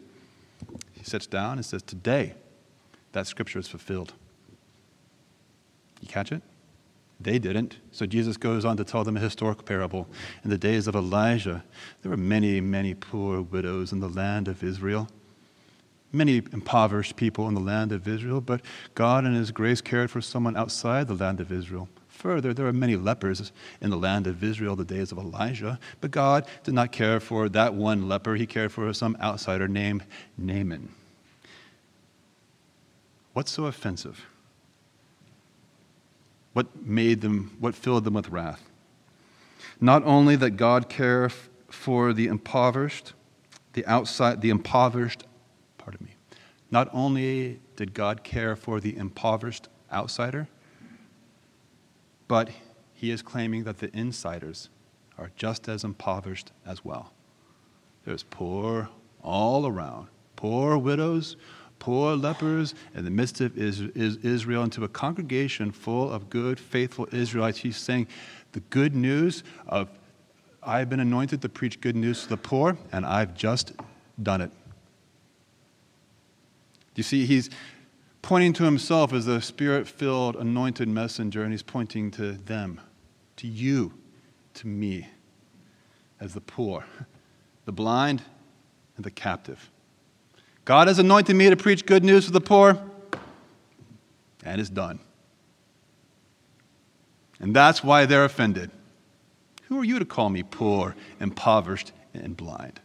He 0.93 1.03
sits 1.03 1.27
down 1.27 1.53
and 1.53 1.65
says, 1.65 1.81
Today, 1.81 2.33
that 3.11 3.27
scripture 3.27 3.59
is 3.59 3.67
fulfilled. 3.67 4.13
You 6.01 6.07
catch 6.07 6.31
it? 6.31 6.41
They 7.19 7.37
didn't. 7.37 7.77
So 7.91 8.05
Jesus 8.05 8.37
goes 8.37 8.63
on 8.63 8.77
to 8.77 8.83
tell 8.83 9.03
them 9.03 9.17
a 9.17 9.19
historic 9.19 9.65
parable. 9.65 10.07
In 10.43 10.49
the 10.49 10.57
days 10.57 10.87
of 10.87 10.95
Elijah, 10.95 11.63
there 12.01 12.11
were 12.11 12.17
many, 12.17 12.61
many 12.61 12.93
poor 12.93 13.41
widows 13.41 13.91
in 13.91 13.99
the 13.99 14.07
land 14.07 14.47
of 14.47 14.63
Israel, 14.63 15.09
many 16.13 16.37
impoverished 16.37 17.15
people 17.15 17.47
in 17.47 17.53
the 17.53 17.59
land 17.59 17.91
of 17.91 18.07
Israel, 18.07 18.39
but 18.39 18.61
God 18.95 19.25
in 19.25 19.33
His 19.33 19.51
grace 19.51 19.81
cared 19.81 20.09
for 20.09 20.21
someone 20.21 20.55
outside 20.55 21.07
the 21.07 21.13
land 21.13 21.41
of 21.41 21.51
Israel 21.51 21.89
Further, 22.19 22.53
there 22.53 22.65
were 22.65 22.73
many 22.73 22.97
lepers 22.97 23.53
in 23.79 23.91
the 23.91 23.97
land 23.97 24.27
of 24.27 24.43
Israel 24.43 24.75
the 24.75 24.83
days 24.83 25.13
of 25.13 25.17
Elijah, 25.17 25.79
but 26.01 26.11
God 26.11 26.45
did 26.65 26.73
not 26.73 26.91
care 26.91 27.21
for 27.21 27.47
that 27.47 27.73
one 27.73 28.09
leper. 28.09 28.35
He 28.35 28.45
cared 28.45 28.73
for 28.73 28.91
some 28.93 29.15
outsider 29.21 29.69
named 29.69 30.03
Naaman. 30.37 30.89
What's 33.31 33.51
so 33.51 33.67
offensive? 33.67 34.25
What 36.53 36.85
made 36.85 37.21
them, 37.21 37.55
what 37.59 37.75
filled 37.75 38.03
them 38.03 38.15
with 38.15 38.29
wrath? 38.29 38.69
Not 39.79 40.03
only 40.03 40.35
that 40.35 40.51
God 40.51 40.89
cared 40.89 41.31
for 41.69 42.13
the 42.13 42.27
impoverished, 42.27 43.13
the 43.73 43.85
outside, 43.85 44.41
the 44.41 44.49
impoverished, 44.49 45.23
pardon 45.77 46.05
me. 46.05 46.15
Not 46.71 46.89
only 46.93 47.59
did 47.75 47.93
God 47.93 48.23
care 48.23 48.55
for 48.55 48.79
the 48.79 48.95
impoverished 48.97 49.69
outsider, 49.91 50.47
but 52.27 52.49
he 52.93 53.11
is 53.11 53.21
claiming 53.21 53.63
that 53.63 53.77
the 53.77 53.95
insiders 53.97 54.69
are 55.17 55.31
just 55.35 55.67
as 55.67 55.83
impoverished 55.83 56.51
as 56.65 56.83
well. 56.83 57.13
There's 58.05 58.23
poor 58.23 58.89
all 59.21 59.65
around, 59.65 60.07
poor 60.35 60.77
widows, 60.77 61.35
poor 61.79 62.15
lepers 62.15 62.75
in 62.93 63.05
the 63.05 63.11
midst 63.11 63.41
of 63.41 63.57
Israel, 63.57 64.63
into 64.63 64.83
a 64.83 64.87
congregation 64.89 65.71
full 65.71 66.11
of 66.11 66.29
good, 66.29 66.59
faithful 66.59 67.07
Israelites. 67.11 67.59
He's 67.59 67.77
saying 67.77 68.07
the 68.51 68.59
good 68.59 68.95
news 68.95 69.43
of 69.67 69.89
I've 70.61 70.89
been 70.89 70.99
anointed 70.99 71.41
to 71.41 71.49
preach 71.49 71.79
good 71.79 71.95
news 71.95 72.23
to 72.23 72.29
the 72.29 72.37
poor, 72.37 72.77
and 72.91 73.05
I've 73.05 73.33
just 73.33 73.71
done 74.21 74.41
it. 74.41 74.51
You 76.95 77.03
see, 77.03 77.25
he's 77.25 77.49
pointing 78.21 78.51
to 78.53 78.65
himself 78.65 79.13
as 79.13 79.25
a 79.27 79.41
spirit 79.41 79.87
filled, 79.87 80.35
anointed 80.35 80.89
messenger, 80.89 81.43
and 81.43 81.51
he's 81.53 81.63
pointing 81.63 82.11
to 82.11 82.33
them, 82.33 82.81
to 83.37 83.47
you, 83.47 83.93
to 84.55 84.67
me, 84.67 85.07
as 86.19 86.33
the 86.33 86.41
poor, 86.41 86.85
the 87.65 87.71
blind, 87.71 88.21
and 88.97 89.05
the 89.05 89.11
captive. 89.11 89.71
God 90.69 90.87
has 90.87 90.99
anointed 90.99 91.35
me 91.35 91.49
to 91.49 91.55
preach 91.55 91.83
good 91.83 92.03
news 92.03 92.25
to 92.25 92.31
the 92.31 92.39
poor, 92.39 92.79
and 94.43 94.61
it's 94.61 94.69
done. 94.69 94.99
And 97.39 97.55
that's 97.55 97.83
why 97.83 98.05
they're 98.05 98.23
offended. 98.23 98.69
Who 99.63 99.79
are 99.79 99.83
you 99.83 99.97
to 99.97 100.05
call 100.05 100.29
me 100.29 100.43
poor, 100.43 100.95
impoverished, 101.19 101.91
and 102.13 102.37
blind? 102.37 102.79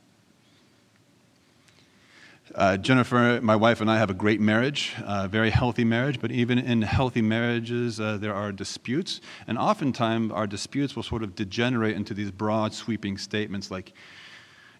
Uh, 2.54 2.78
Jennifer, 2.78 3.38
my 3.42 3.54
wife, 3.54 3.82
and 3.82 3.90
I 3.90 3.98
have 3.98 4.08
a 4.08 4.14
great 4.14 4.40
marriage, 4.40 4.94
a 5.04 5.28
very 5.28 5.50
healthy 5.50 5.84
marriage, 5.84 6.22
but 6.22 6.30
even 6.30 6.58
in 6.58 6.80
healthy 6.80 7.20
marriages, 7.20 8.00
uh, 8.00 8.16
there 8.16 8.34
are 8.34 8.50
disputes. 8.50 9.20
And 9.46 9.58
oftentimes, 9.58 10.32
our 10.32 10.46
disputes 10.46 10.96
will 10.96 11.02
sort 11.02 11.22
of 11.22 11.34
degenerate 11.34 11.96
into 11.96 12.14
these 12.14 12.30
broad, 12.30 12.72
sweeping 12.72 13.18
statements 13.18 13.70
like, 13.70 13.92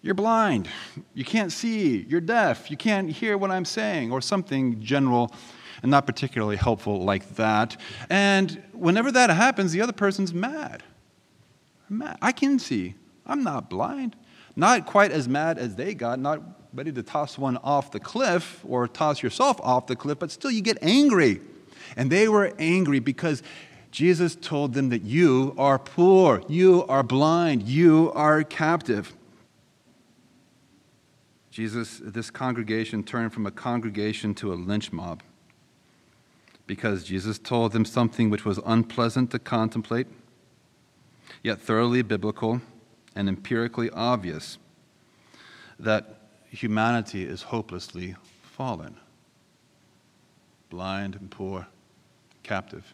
You're 0.05 0.13
blind, 0.13 0.69
you 1.15 1.25
can't 1.25 1.51
see, 1.51 2.05
you're 2.07 2.21
deaf, 2.21 2.69
you 2.69 2.77
can't 2.77 3.09
hear 3.09 3.39
what 3.39 3.49
I'm 3.49 3.65
saying, 3.65 4.11
or 4.11 4.21
something 4.21 4.79
general 4.79 5.33
and 5.81 5.89
not 5.89 6.05
particularly 6.05 6.57
helpful 6.57 7.03
like 7.03 7.37
that. 7.37 7.75
And 8.07 8.61
whenever 8.71 9.11
that 9.11 9.31
happens, 9.31 9.71
the 9.71 9.81
other 9.81 9.93
person's 9.93 10.31
mad. 10.31 10.83
mad. 11.89 12.19
I 12.21 12.33
can 12.33 12.59
see, 12.59 12.93
I'm 13.25 13.43
not 13.43 13.67
blind. 13.67 14.15
Not 14.55 14.85
quite 14.85 15.11
as 15.11 15.27
mad 15.27 15.57
as 15.57 15.75
they 15.75 15.95
got, 15.95 16.19
not 16.19 16.39
ready 16.71 16.91
to 16.91 17.01
toss 17.01 17.39
one 17.39 17.57
off 17.57 17.89
the 17.89 17.99
cliff 17.99 18.63
or 18.63 18.87
toss 18.87 19.23
yourself 19.23 19.59
off 19.61 19.87
the 19.87 19.95
cliff, 19.95 20.19
but 20.19 20.29
still 20.29 20.51
you 20.51 20.61
get 20.61 20.77
angry. 20.83 21.41
And 21.97 22.11
they 22.11 22.27
were 22.27 22.53
angry 22.59 22.99
because 22.99 23.41
Jesus 23.89 24.35
told 24.35 24.75
them 24.75 24.89
that 24.89 25.01
you 25.01 25.55
are 25.57 25.79
poor, 25.79 26.43
you 26.47 26.85
are 26.85 27.01
blind, 27.01 27.63
you 27.63 28.11
are 28.13 28.43
captive. 28.43 29.11
Jesus, 31.55 32.01
this 32.03 32.29
congregation 32.29 33.01
turned 33.01 33.31
from 33.31 33.45
a 33.45 33.51
congregation 33.51 34.35
to 34.35 34.51
a 34.51 34.55
lynch 34.55 34.91
mob 34.91 35.23
because 36.67 37.05
Jesus 37.05 37.39
told 37.39 37.71
them 37.71 37.85
something 37.85 38.29
which 38.29 38.43
was 38.43 38.59
unpleasant 38.65 39.31
to 39.31 39.39
contemplate, 39.39 40.07
yet 41.43 41.61
thoroughly 41.61 42.01
biblical 42.01 42.59
and 43.15 43.29
empirically 43.29 43.89
obvious 43.91 44.57
that 45.79 46.19
humanity 46.49 47.23
is 47.23 47.43
hopelessly 47.43 48.17
fallen, 48.41 48.97
blind 50.69 51.15
and 51.15 51.31
poor, 51.31 51.67
captive. 52.43 52.93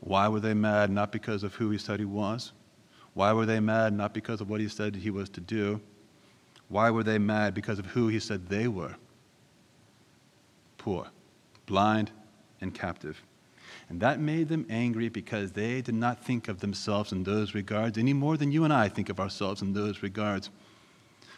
Why 0.00 0.26
were 0.26 0.40
they 0.40 0.54
mad? 0.54 0.90
Not 0.90 1.12
because 1.12 1.44
of 1.44 1.54
who 1.54 1.70
he 1.70 1.78
said 1.78 2.00
he 2.00 2.06
was. 2.06 2.50
Why 3.12 3.32
were 3.32 3.46
they 3.46 3.60
mad? 3.60 3.92
Not 3.92 4.12
because 4.12 4.40
of 4.40 4.50
what 4.50 4.60
he 4.60 4.66
said 4.66 4.96
he 4.96 5.10
was 5.10 5.28
to 5.28 5.40
do. 5.40 5.80
Why 6.68 6.90
were 6.90 7.02
they 7.02 7.18
mad? 7.18 7.54
Because 7.54 7.78
of 7.78 7.86
who 7.86 8.08
he 8.08 8.18
said 8.20 8.48
they 8.48 8.68
were 8.68 8.96
poor, 10.84 11.06
blind, 11.64 12.10
and 12.60 12.74
captive. 12.74 13.22
And 13.88 14.00
that 14.00 14.20
made 14.20 14.48
them 14.48 14.66
angry 14.68 15.08
because 15.08 15.52
they 15.52 15.80
did 15.80 15.94
not 15.94 16.22
think 16.22 16.46
of 16.46 16.60
themselves 16.60 17.10
in 17.10 17.22
those 17.22 17.54
regards 17.54 17.96
any 17.96 18.12
more 18.12 18.36
than 18.36 18.52
you 18.52 18.64
and 18.64 18.72
I 18.72 18.90
think 18.90 19.08
of 19.08 19.18
ourselves 19.18 19.62
in 19.62 19.72
those 19.72 20.02
regards. 20.02 20.50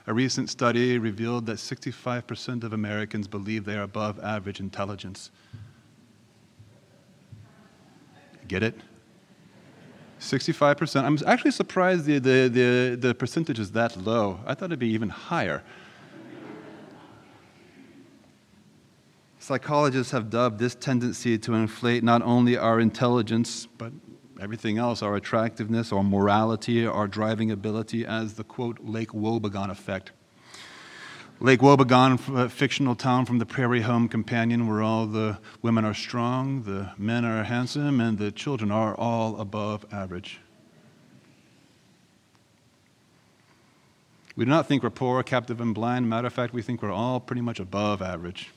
A 0.08 0.12
recent 0.12 0.50
study 0.50 0.98
revealed 0.98 1.46
that 1.46 1.58
65% 1.58 2.64
of 2.64 2.72
Americans 2.72 3.28
believe 3.28 3.64
they 3.64 3.76
are 3.76 3.82
above 3.82 4.18
average 4.18 4.58
intelligence. 4.58 5.30
Get 8.48 8.64
it? 8.64 8.80
65%. 10.30 11.04
I'm 11.04 11.18
actually 11.26 11.50
surprised 11.50 12.04
the, 12.04 12.18
the, 12.18 12.48
the, 12.48 12.96
the 13.00 13.14
percentage 13.14 13.58
is 13.58 13.72
that 13.72 13.96
low. 13.96 14.40
I 14.46 14.54
thought 14.54 14.66
it'd 14.66 14.78
be 14.78 14.88
even 14.88 15.08
higher. 15.08 15.62
Psychologists 19.38 20.10
have 20.10 20.28
dubbed 20.28 20.58
this 20.58 20.74
tendency 20.74 21.38
to 21.38 21.54
inflate 21.54 22.02
not 22.02 22.20
only 22.22 22.56
our 22.56 22.80
intelligence, 22.80 23.66
but 23.78 23.92
everything 24.40 24.76
else, 24.76 25.02
our 25.02 25.14
attractiveness, 25.14 25.92
our 25.92 26.02
morality, 26.02 26.84
our 26.84 27.06
driving 27.06 27.50
ability, 27.50 28.04
as 28.04 28.34
the 28.34 28.44
quote, 28.44 28.80
Lake 28.80 29.10
Wobegon 29.10 29.70
effect. 29.70 30.10
Lake 31.38 31.60
Wobegon, 31.60 32.18
a 32.34 32.48
fictional 32.48 32.94
town 32.94 33.26
from 33.26 33.38
the 33.38 33.44
Prairie 33.44 33.82
Home 33.82 34.08
Companion, 34.08 34.66
where 34.66 34.82
all 34.82 35.06
the 35.06 35.38
women 35.60 35.84
are 35.84 35.92
strong, 35.92 36.62
the 36.62 36.92
men 36.96 37.26
are 37.26 37.44
handsome, 37.44 38.00
and 38.00 38.16
the 38.16 38.32
children 38.32 38.70
are 38.70 38.94
all 38.94 39.38
above 39.38 39.84
average. 39.92 40.40
We 44.34 44.46
do 44.46 44.50
not 44.50 44.66
think 44.66 44.82
we're 44.82 44.88
poor, 44.88 45.22
captive, 45.22 45.60
and 45.60 45.74
blind. 45.74 46.08
Matter 46.08 46.26
of 46.26 46.32
fact, 46.32 46.54
we 46.54 46.62
think 46.62 46.82
we're 46.82 46.90
all 46.90 47.20
pretty 47.20 47.42
much 47.42 47.60
above 47.60 48.00
average. 48.00 48.50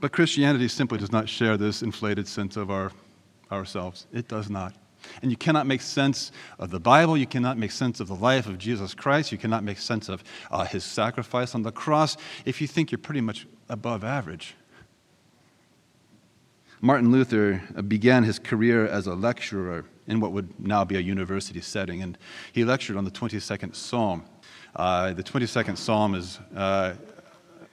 But 0.00 0.12
Christianity 0.12 0.68
simply 0.68 0.98
does 0.98 1.10
not 1.10 1.28
share 1.28 1.56
this 1.56 1.82
inflated 1.82 2.28
sense 2.28 2.56
of 2.56 2.70
our, 2.70 2.92
ourselves. 3.50 4.06
It 4.12 4.28
does 4.28 4.48
not. 4.48 4.74
And 5.22 5.30
you 5.30 5.36
cannot 5.36 5.66
make 5.66 5.80
sense 5.80 6.32
of 6.58 6.70
the 6.70 6.80
Bible. 6.80 7.16
You 7.16 7.26
cannot 7.26 7.58
make 7.58 7.70
sense 7.70 8.00
of 8.00 8.08
the 8.08 8.14
life 8.14 8.46
of 8.46 8.58
Jesus 8.58 8.94
Christ. 8.94 9.32
You 9.32 9.38
cannot 9.38 9.64
make 9.64 9.78
sense 9.78 10.08
of 10.08 10.22
uh, 10.50 10.64
his 10.64 10.84
sacrifice 10.84 11.54
on 11.54 11.62
the 11.62 11.72
cross 11.72 12.16
if 12.44 12.60
you 12.60 12.66
think 12.66 12.90
you're 12.90 12.98
pretty 12.98 13.20
much 13.20 13.46
above 13.68 14.04
average. 14.04 14.54
Martin 16.80 17.10
Luther 17.10 17.62
uh, 17.76 17.82
began 17.82 18.24
his 18.24 18.38
career 18.38 18.86
as 18.86 19.06
a 19.06 19.14
lecturer 19.14 19.86
in 20.06 20.20
what 20.20 20.32
would 20.32 20.60
now 20.60 20.84
be 20.84 20.96
a 20.96 21.00
university 21.00 21.60
setting, 21.60 22.02
and 22.02 22.18
he 22.52 22.62
lectured 22.62 22.96
on 22.96 23.04
the 23.04 23.10
22nd 23.10 23.74
Psalm. 23.74 24.22
Uh, 24.76 25.14
the 25.14 25.22
22nd 25.22 25.78
Psalm 25.78 26.14
is 26.14 26.38
uh, 26.54 26.94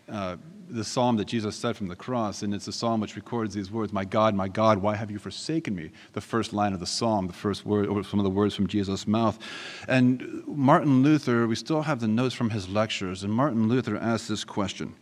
uh 0.09 0.37
the 0.71 0.83
psalm 0.83 1.17
that 1.17 1.25
Jesus 1.25 1.55
said 1.55 1.75
from 1.75 1.87
the 1.87 1.95
cross, 1.95 2.43
and 2.43 2.53
it's 2.53 2.67
a 2.67 2.71
psalm 2.71 3.01
which 3.01 3.15
records 3.15 3.53
these 3.53 3.69
words 3.69 3.91
My 3.91 4.05
God, 4.05 4.33
my 4.33 4.47
God, 4.47 4.77
why 4.77 4.95
have 4.95 5.11
you 5.11 5.19
forsaken 5.19 5.75
me? 5.75 5.91
The 6.13 6.21
first 6.21 6.53
line 6.53 6.73
of 6.73 6.79
the 6.79 6.85
psalm, 6.85 7.27
the 7.27 7.33
first 7.33 7.65
word, 7.65 7.87
or 7.87 8.03
some 8.03 8.19
of 8.19 8.23
the 8.23 8.29
words 8.29 8.55
from 8.55 8.67
Jesus' 8.67 9.05
mouth. 9.05 9.37
And 9.87 10.43
Martin 10.47 11.03
Luther, 11.03 11.45
we 11.45 11.55
still 11.55 11.81
have 11.81 11.99
the 11.99 12.07
notes 12.07 12.33
from 12.33 12.51
his 12.51 12.69
lectures, 12.69 13.23
and 13.23 13.33
Martin 13.33 13.67
Luther 13.67 13.97
asked 13.97 14.29
this 14.29 14.43
question. 14.43 14.95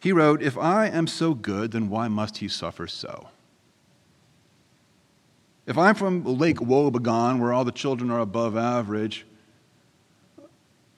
He 0.00 0.12
wrote, 0.12 0.42
If 0.42 0.56
I 0.56 0.86
am 0.88 1.06
so 1.06 1.34
good, 1.34 1.72
then 1.72 1.88
why 1.88 2.08
must 2.08 2.38
he 2.38 2.48
suffer 2.48 2.86
so? 2.86 3.28
If 5.66 5.78
I'm 5.78 5.94
from 5.94 6.24
Lake 6.24 6.58
Wobegon, 6.58 7.38
where 7.38 7.52
all 7.52 7.64
the 7.64 7.72
children 7.72 8.10
are 8.10 8.20
above 8.20 8.56
average, 8.56 9.26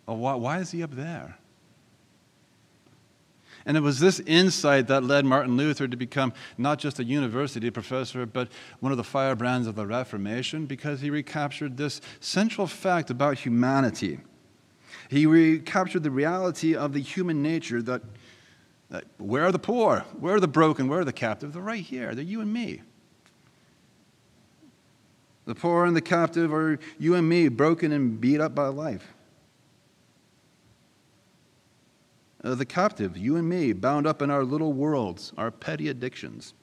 uh, 0.08 0.14
why, 0.14 0.34
why 0.34 0.58
is 0.58 0.70
he 0.70 0.82
up 0.82 0.92
there? 0.92 1.38
And 3.66 3.76
it 3.76 3.80
was 3.80 3.98
this 3.98 4.20
insight 4.20 4.86
that 4.86 5.02
led 5.02 5.24
Martin 5.24 5.56
Luther 5.56 5.88
to 5.88 5.96
become 5.96 6.32
not 6.56 6.78
just 6.78 7.00
a 7.00 7.04
university 7.04 7.68
professor, 7.68 8.24
but 8.24 8.48
one 8.78 8.92
of 8.92 8.96
the 8.96 9.04
firebrands 9.04 9.66
of 9.66 9.74
the 9.74 9.84
Reformation 9.84 10.66
because 10.66 11.00
he 11.00 11.10
recaptured 11.10 11.76
this 11.76 12.00
central 12.20 12.68
fact 12.68 13.10
about 13.10 13.38
humanity. 13.38 14.20
He 15.10 15.26
recaptured 15.26 16.04
the 16.04 16.12
reality 16.12 16.76
of 16.76 16.92
the 16.92 17.00
human 17.00 17.42
nature 17.42 17.82
that, 17.82 18.02
that 18.88 19.04
where 19.18 19.44
are 19.44 19.52
the 19.52 19.58
poor? 19.58 20.04
Where 20.20 20.36
are 20.36 20.40
the 20.40 20.46
broken? 20.46 20.86
Where 20.86 21.00
are 21.00 21.04
the 21.04 21.12
captive? 21.12 21.52
They're 21.52 21.62
right 21.62 21.82
here. 21.82 22.14
They're 22.14 22.24
you 22.24 22.40
and 22.40 22.52
me. 22.52 22.82
The 25.44 25.56
poor 25.56 25.86
and 25.86 25.96
the 25.96 26.00
captive 26.00 26.54
are 26.54 26.78
you 26.98 27.16
and 27.16 27.28
me, 27.28 27.48
broken 27.48 27.90
and 27.90 28.20
beat 28.20 28.40
up 28.40 28.54
by 28.54 28.68
life. 28.68 29.12
uh, 32.35 32.35
Uh, 32.46 32.54
the 32.54 32.64
captive, 32.64 33.16
you 33.16 33.34
and 33.34 33.48
me, 33.48 33.72
bound 33.72 34.06
up 34.06 34.22
in 34.22 34.30
our 34.30 34.44
little 34.44 34.72
worlds, 34.72 35.32
our 35.36 35.50
petty 35.50 35.88
addictions? 35.88 36.54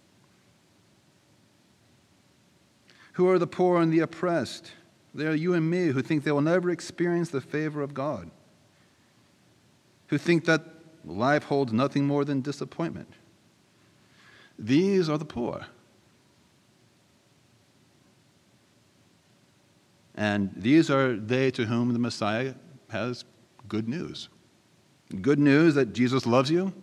Who 3.14 3.28
are 3.28 3.38
the 3.38 3.48
poor 3.48 3.82
and 3.82 3.92
the 3.92 4.00
oppressed? 4.00 4.72
They 5.14 5.28
are 5.28 5.36
you 5.36 5.54
and 5.54 5.70
me 5.70 5.88
who 5.88 6.02
think 6.02 6.24
they 6.24 6.32
will 6.32 6.40
never 6.40 6.70
experience 6.70 7.32
the 7.32 7.42
favor 7.42 7.82
of 7.82 7.94
God, 7.94 8.32
who 10.08 10.18
think 10.18 10.46
that 10.46 10.64
life 11.04 11.44
holds 11.44 11.74
nothing 11.74 12.08
more 12.08 12.24
than 12.24 12.40
disappointment. 12.40 13.12
These 14.58 15.10
are 15.10 15.18
the 15.18 15.26
poor. 15.26 15.66
And 20.16 20.50
these 20.56 20.90
are 20.90 21.18
they 21.18 21.52
to 21.52 21.66
whom 21.66 21.92
the 21.92 22.00
Messiah 22.00 22.54
has 22.90 23.26
good 23.68 23.90
news. 23.90 24.30
Good 25.22 25.40
news 25.40 25.76
that 25.76 25.94
Jesus 25.94 26.26
loves 26.26 26.50
you, 26.50 26.74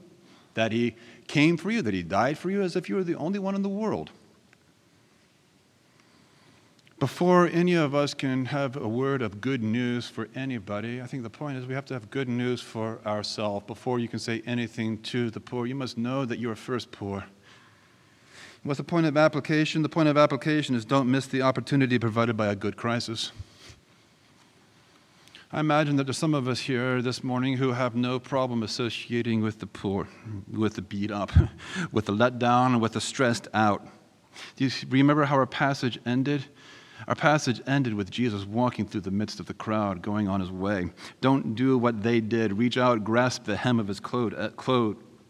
that 0.54 0.72
he 0.72 0.94
came 1.26 1.56
for 1.56 1.70
you, 1.70 1.82
that 1.82 1.94
he 1.94 2.02
died 2.02 2.38
for 2.38 2.50
you 2.50 2.62
as 2.62 2.76
if 2.76 2.88
you 2.88 2.94
were 2.94 3.04
the 3.04 3.16
only 3.16 3.38
one 3.38 3.54
in 3.54 3.62
the 3.62 3.68
world. 3.68 4.10
Before 6.98 7.46
any 7.46 7.74
of 7.74 7.94
us 7.94 8.12
can 8.12 8.44
have 8.44 8.76
a 8.76 8.86
word 8.86 9.22
of 9.22 9.40
good 9.40 9.62
news 9.62 10.06
for 10.06 10.28
anybody, 10.34 11.00
I 11.00 11.06
think 11.06 11.22
the 11.22 11.30
point 11.30 11.56
is 11.56 11.64
we 11.64 11.72
have 11.72 11.86
to 11.86 11.94
have 11.94 12.10
good 12.10 12.28
news 12.28 12.60
for 12.60 13.00
ourselves. 13.06 13.64
Before 13.66 13.98
you 13.98 14.06
can 14.06 14.18
say 14.18 14.42
anything 14.44 14.98
to 15.04 15.30
the 15.30 15.40
poor, 15.40 15.64
you 15.64 15.74
must 15.74 15.96
know 15.96 16.26
that 16.26 16.38
you 16.38 16.50
are 16.50 16.56
first 16.56 16.92
poor. 16.92 17.24
What's 18.64 18.76
the 18.76 18.84
point 18.84 19.06
of 19.06 19.16
application? 19.16 19.80
The 19.80 19.88
point 19.88 20.10
of 20.10 20.18
application 20.18 20.74
is 20.74 20.84
don't 20.84 21.10
miss 21.10 21.26
the 21.26 21.40
opportunity 21.40 21.98
provided 21.98 22.36
by 22.36 22.48
a 22.48 22.54
good 22.54 22.76
crisis. 22.76 23.32
I 25.52 25.58
imagine 25.58 25.96
that 25.96 26.04
there's 26.04 26.16
some 26.16 26.34
of 26.34 26.46
us 26.46 26.60
here 26.60 27.02
this 27.02 27.24
morning 27.24 27.56
who 27.56 27.72
have 27.72 27.96
no 27.96 28.20
problem 28.20 28.62
associating 28.62 29.42
with 29.42 29.58
the 29.58 29.66
poor, 29.66 30.06
with 30.48 30.74
the 30.74 30.82
beat 30.82 31.10
up, 31.10 31.32
with 31.92 32.04
the 32.04 32.12
let 32.12 32.38
down, 32.38 32.78
with 32.78 32.92
the 32.92 33.00
stressed 33.00 33.48
out. 33.52 33.84
Do 34.54 34.64
you 34.64 34.70
remember 34.88 35.24
how 35.24 35.34
our 35.34 35.46
passage 35.46 35.98
ended? 36.06 36.44
Our 37.08 37.16
passage 37.16 37.60
ended 37.66 37.94
with 37.94 38.12
Jesus 38.12 38.44
walking 38.44 38.86
through 38.86 39.00
the 39.00 39.10
midst 39.10 39.40
of 39.40 39.46
the 39.46 39.54
crowd, 39.54 40.02
going 40.02 40.28
on 40.28 40.38
his 40.38 40.52
way. 40.52 40.92
Don't 41.20 41.56
do 41.56 41.76
what 41.76 42.00
they 42.00 42.20
did. 42.20 42.56
Reach 42.56 42.78
out, 42.78 43.02
grasp 43.02 43.42
the 43.42 43.56
hem 43.56 43.80
of 43.80 43.88
his 43.88 43.98
clothes, 43.98 44.34
uh, 44.34 44.50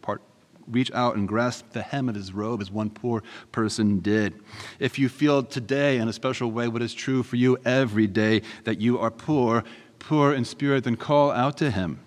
part, 0.01 0.21
reach 0.67 0.91
out 0.91 1.15
and 1.15 1.27
grasp 1.27 1.71
the 1.71 1.81
hem 1.81 2.07
of 2.07 2.13
his 2.13 2.31
robe 2.31 2.61
as 2.61 2.69
one 2.69 2.91
poor 2.91 3.23
person 3.51 4.01
did. 4.01 4.39
If 4.77 4.99
you 4.99 5.09
feel 5.09 5.41
today 5.41 5.97
in 5.97 6.07
a 6.07 6.13
special 6.13 6.51
way 6.51 6.67
what 6.67 6.83
is 6.83 6.93
true 6.93 7.23
for 7.23 7.37
you 7.37 7.57
every 7.65 8.05
day, 8.05 8.43
that 8.65 8.79
you 8.79 8.99
are 8.99 9.09
poor, 9.09 9.63
poor 10.01 10.33
in 10.33 10.43
spirit, 10.43 10.83
then 10.83 10.97
call 10.97 11.31
out 11.31 11.57
to 11.57 11.71
him. 11.71 11.99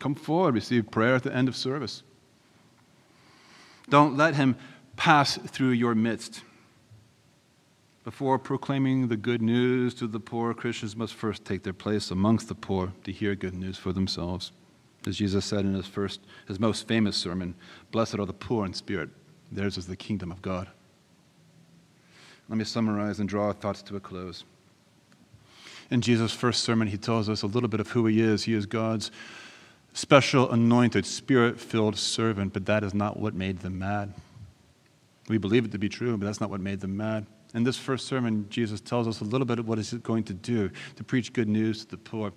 Come 0.00 0.14
forward, 0.14 0.54
receive 0.54 0.90
prayer 0.90 1.14
at 1.14 1.22
the 1.22 1.34
end 1.34 1.48
of 1.48 1.56
service. 1.56 2.02
Don't 3.88 4.16
let 4.16 4.34
him 4.34 4.56
pass 4.96 5.36
through 5.36 5.70
your 5.70 5.94
midst. 5.94 6.42
Before 8.04 8.38
proclaiming 8.38 9.08
the 9.08 9.16
good 9.16 9.42
news 9.42 9.94
to 9.94 10.06
the 10.06 10.18
poor, 10.18 10.54
Christians 10.54 10.96
must 10.96 11.14
first 11.14 11.44
take 11.44 11.62
their 11.62 11.72
place 11.72 12.10
amongst 12.10 12.48
the 12.48 12.54
poor 12.54 12.92
to 13.04 13.12
hear 13.12 13.34
good 13.34 13.54
news 13.54 13.78
for 13.78 13.92
themselves. 13.92 14.50
As 15.06 15.16
Jesus 15.16 15.44
said 15.44 15.64
in 15.64 15.74
his 15.74 15.86
first, 15.86 16.20
his 16.48 16.58
most 16.58 16.88
famous 16.88 17.16
sermon, 17.16 17.54
Blessed 17.90 18.18
are 18.18 18.26
the 18.26 18.32
poor 18.32 18.66
in 18.66 18.72
spirit, 18.72 19.10
theirs 19.50 19.76
is 19.76 19.86
the 19.86 19.96
kingdom 19.96 20.32
of 20.32 20.42
God. 20.42 20.68
Let 22.48 22.58
me 22.58 22.64
summarize 22.64 23.20
and 23.20 23.28
draw 23.28 23.46
our 23.46 23.52
thoughts 23.52 23.82
to 23.82 23.96
a 23.96 24.00
close. 24.00 24.44
In 25.92 26.00
Jesus' 26.00 26.32
first 26.32 26.64
sermon, 26.64 26.88
he 26.88 26.96
tells 26.96 27.28
us 27.28 27.42
a 27.42 27.46
little 27.46 27.68
bit 27.68 27.78
of 27.78 27.90
who 27.90 28.06
he 28.06 28.22
is. 28.22 28.44
He 28.44 28.54
is 28.54 28.64
God's 28.64 29.10
special, 29.92 30.50
anointed, 30.50 31.04
spirit 31.04 31.60
filled 31.60 31.98
servant, 31.98 32.54
but 32.54 32.64
that 32.64 32.82
is 32.82 32.94
not 32.94 33.20
what 33.20 33.34
made 33.34 33.58
them 33.58 33.78
mad. 33.78 34.14
We 35.28 35.36
believe 35.36 35.66
it 35.66 35.72
to 35.72 35.78
be 35.78 35.90
true, 35.90 36.16
but 36.16 36.24
that's 36.24 36.40
not 36.40 36.48
what 36.48 36.62
made 36.62 36.80
them 36.80 36.96
mad. 36.96 37.26
In 37.52 37.62
this 37.62 37.76
first 37.76 38.06
sermon, 38.06 38.46
Jesus 38.48 38.80
tells 38.80 39.06
us 39.06 39.20
a 39.20 39.24
little 39.24 39.44
bit 39.44 39.58
of 39.58 39.68
what 39.68 39.76
he's 39.76 39.92
going 39.92 40.24
to 40.24 40.32
do 40.32 40.70
to 40.96 41.04
preach 41.04 41.34
good 41.34 41.46
news 41.46 41.84
to 41.84 41.90
the 41.90 41.98
poor. 41.98 42.32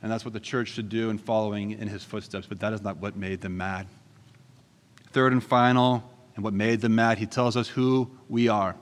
And 0.00 0.10
that's 0.10 0.24
what 0.24 0.32
the 0.32 0.40
church 0.40 0.68
should 0.68 0.88
do 0.88 1.10
in 1.10 1.18
following 1.18 1.72
in 1.72 1.86
his 1.86 2.02
footsteps, 2.02 2.46
but 2.46 2.60
that 2.60 2.72
is 2.72 2.80
not 2.80 2.96
what 2.96 3.14
made 3.14 3.42
them 3.42 3.58
mad. 3.58 3.86
Third 5.12 5.34
and 5.34 5.44
final, 5.44 6.02
and 6.34 6.42
what 6.42 6.54
made 6.54 6.80
them 6.80 6.94
mad, 6.94 7.18
he 7.18 7.26
tells 7.26 7.58
us 7.58 7.68
who 7.68 8.10
we 8.30 8.48
are 8.48 8.74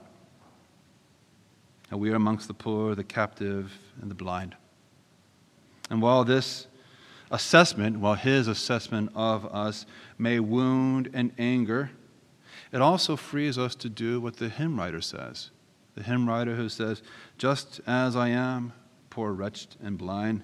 and 1.93 2.01
we 2.01 2.09
are 2.09 2.15
amongst 2.15 2.47
the 2.47 2.55
poor, 2.55 2.95
the 2.95 3.03
captive, 3.03 3.71
and 4.01 4.09
the 4.09 4.15
blind. 4.15 4.55
And 5.91 6.01
while 6.01 6.23
this 6.23 6.65
assessment, 7.29 7.99
while 7.99 8.15
his 8.15 8.47
assessment 8.47 9.11
of 9.13 9.45
us 9.53 9.85
may 10.17 10.39
wound 10.39 11.11
and 11.13 11.31
anger, 11.37 11.91
it 12.71 12.81
also 12.81 13.15
frees 13.15 13.59
us 13.59 13.75
to 13.75 13.89
do 13.89 14.19
what 14.19 14.37
the 14.37 14.49
hymn 14.49 14.79
writer 14.79 15.01
says. 15.01 15.51
The 15.93 16.01
hymn 16.01 16.27
writer 16.27 16.55
who 16.55 16.67
says, 16.67 17.03
Just 17.37 17.79
as 17.85 18.15
I 18.15 18.29
am, 18.29 18.73
poor 19.11 19.31
wretched 19.31 19.75
and 19.79 19.95
blind, 19.95 20.41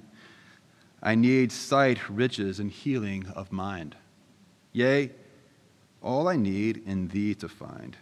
I 1.02 1.16
need 1.16 1.52
sight, 1.52 2.12
riches, 2.12 2.60
and 2.60 2.70
healing 2.70 3.26
of 3.36 3.52
mind. 3.52 3.96
Yea, 4.72 5.10
all 6.04 6.28
I 6.28 6.36
need 6.36 6.84
in 6.86 7.08
thee 7.08 7.34
to 7.34 7.50
find. 7.50 7.98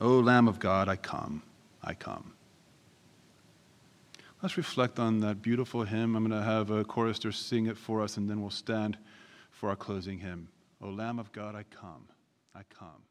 O 0.00 0.18
Lamb 0.18 0.48
of 0.48 0.58
God, 0.58 0.88
I 0.88 0.96
come, 0.96 1.44
I 1.80 1.94
come. 1.94 2.32
Let's 4.40 4.56
reflect 4.56 5.00
on 5.00 5.18
that 5.20 5.42
beautiful 5.42 5.82
hymn. 5.82 6.14
I'm 6.14 6.24
going 6.24 6.40
to 6.40 6.46
have 6.46 6.70
a 6.70 6.84
chorister 6.84 7.32
sing 7.32 7.66
it 7.66 7.76
for 7.76 8.00
us, 8.00 8.16
and 8.16 8.30
then 8.30 8.40
we'll 8.40 8.50
stand 8.50 8.96
for 9.50 9.68
our 9.68 9.74
closing 9.74 10.20
hymn. 10.20 10.48
O 10.80 10.90
Lamb 10.90 11.18
of 11.18 11.32
God, 11.32 11.56
I 11.56 11.64
come, 11.64 12.06
I 12.54 12.62
come. 12.78 13.02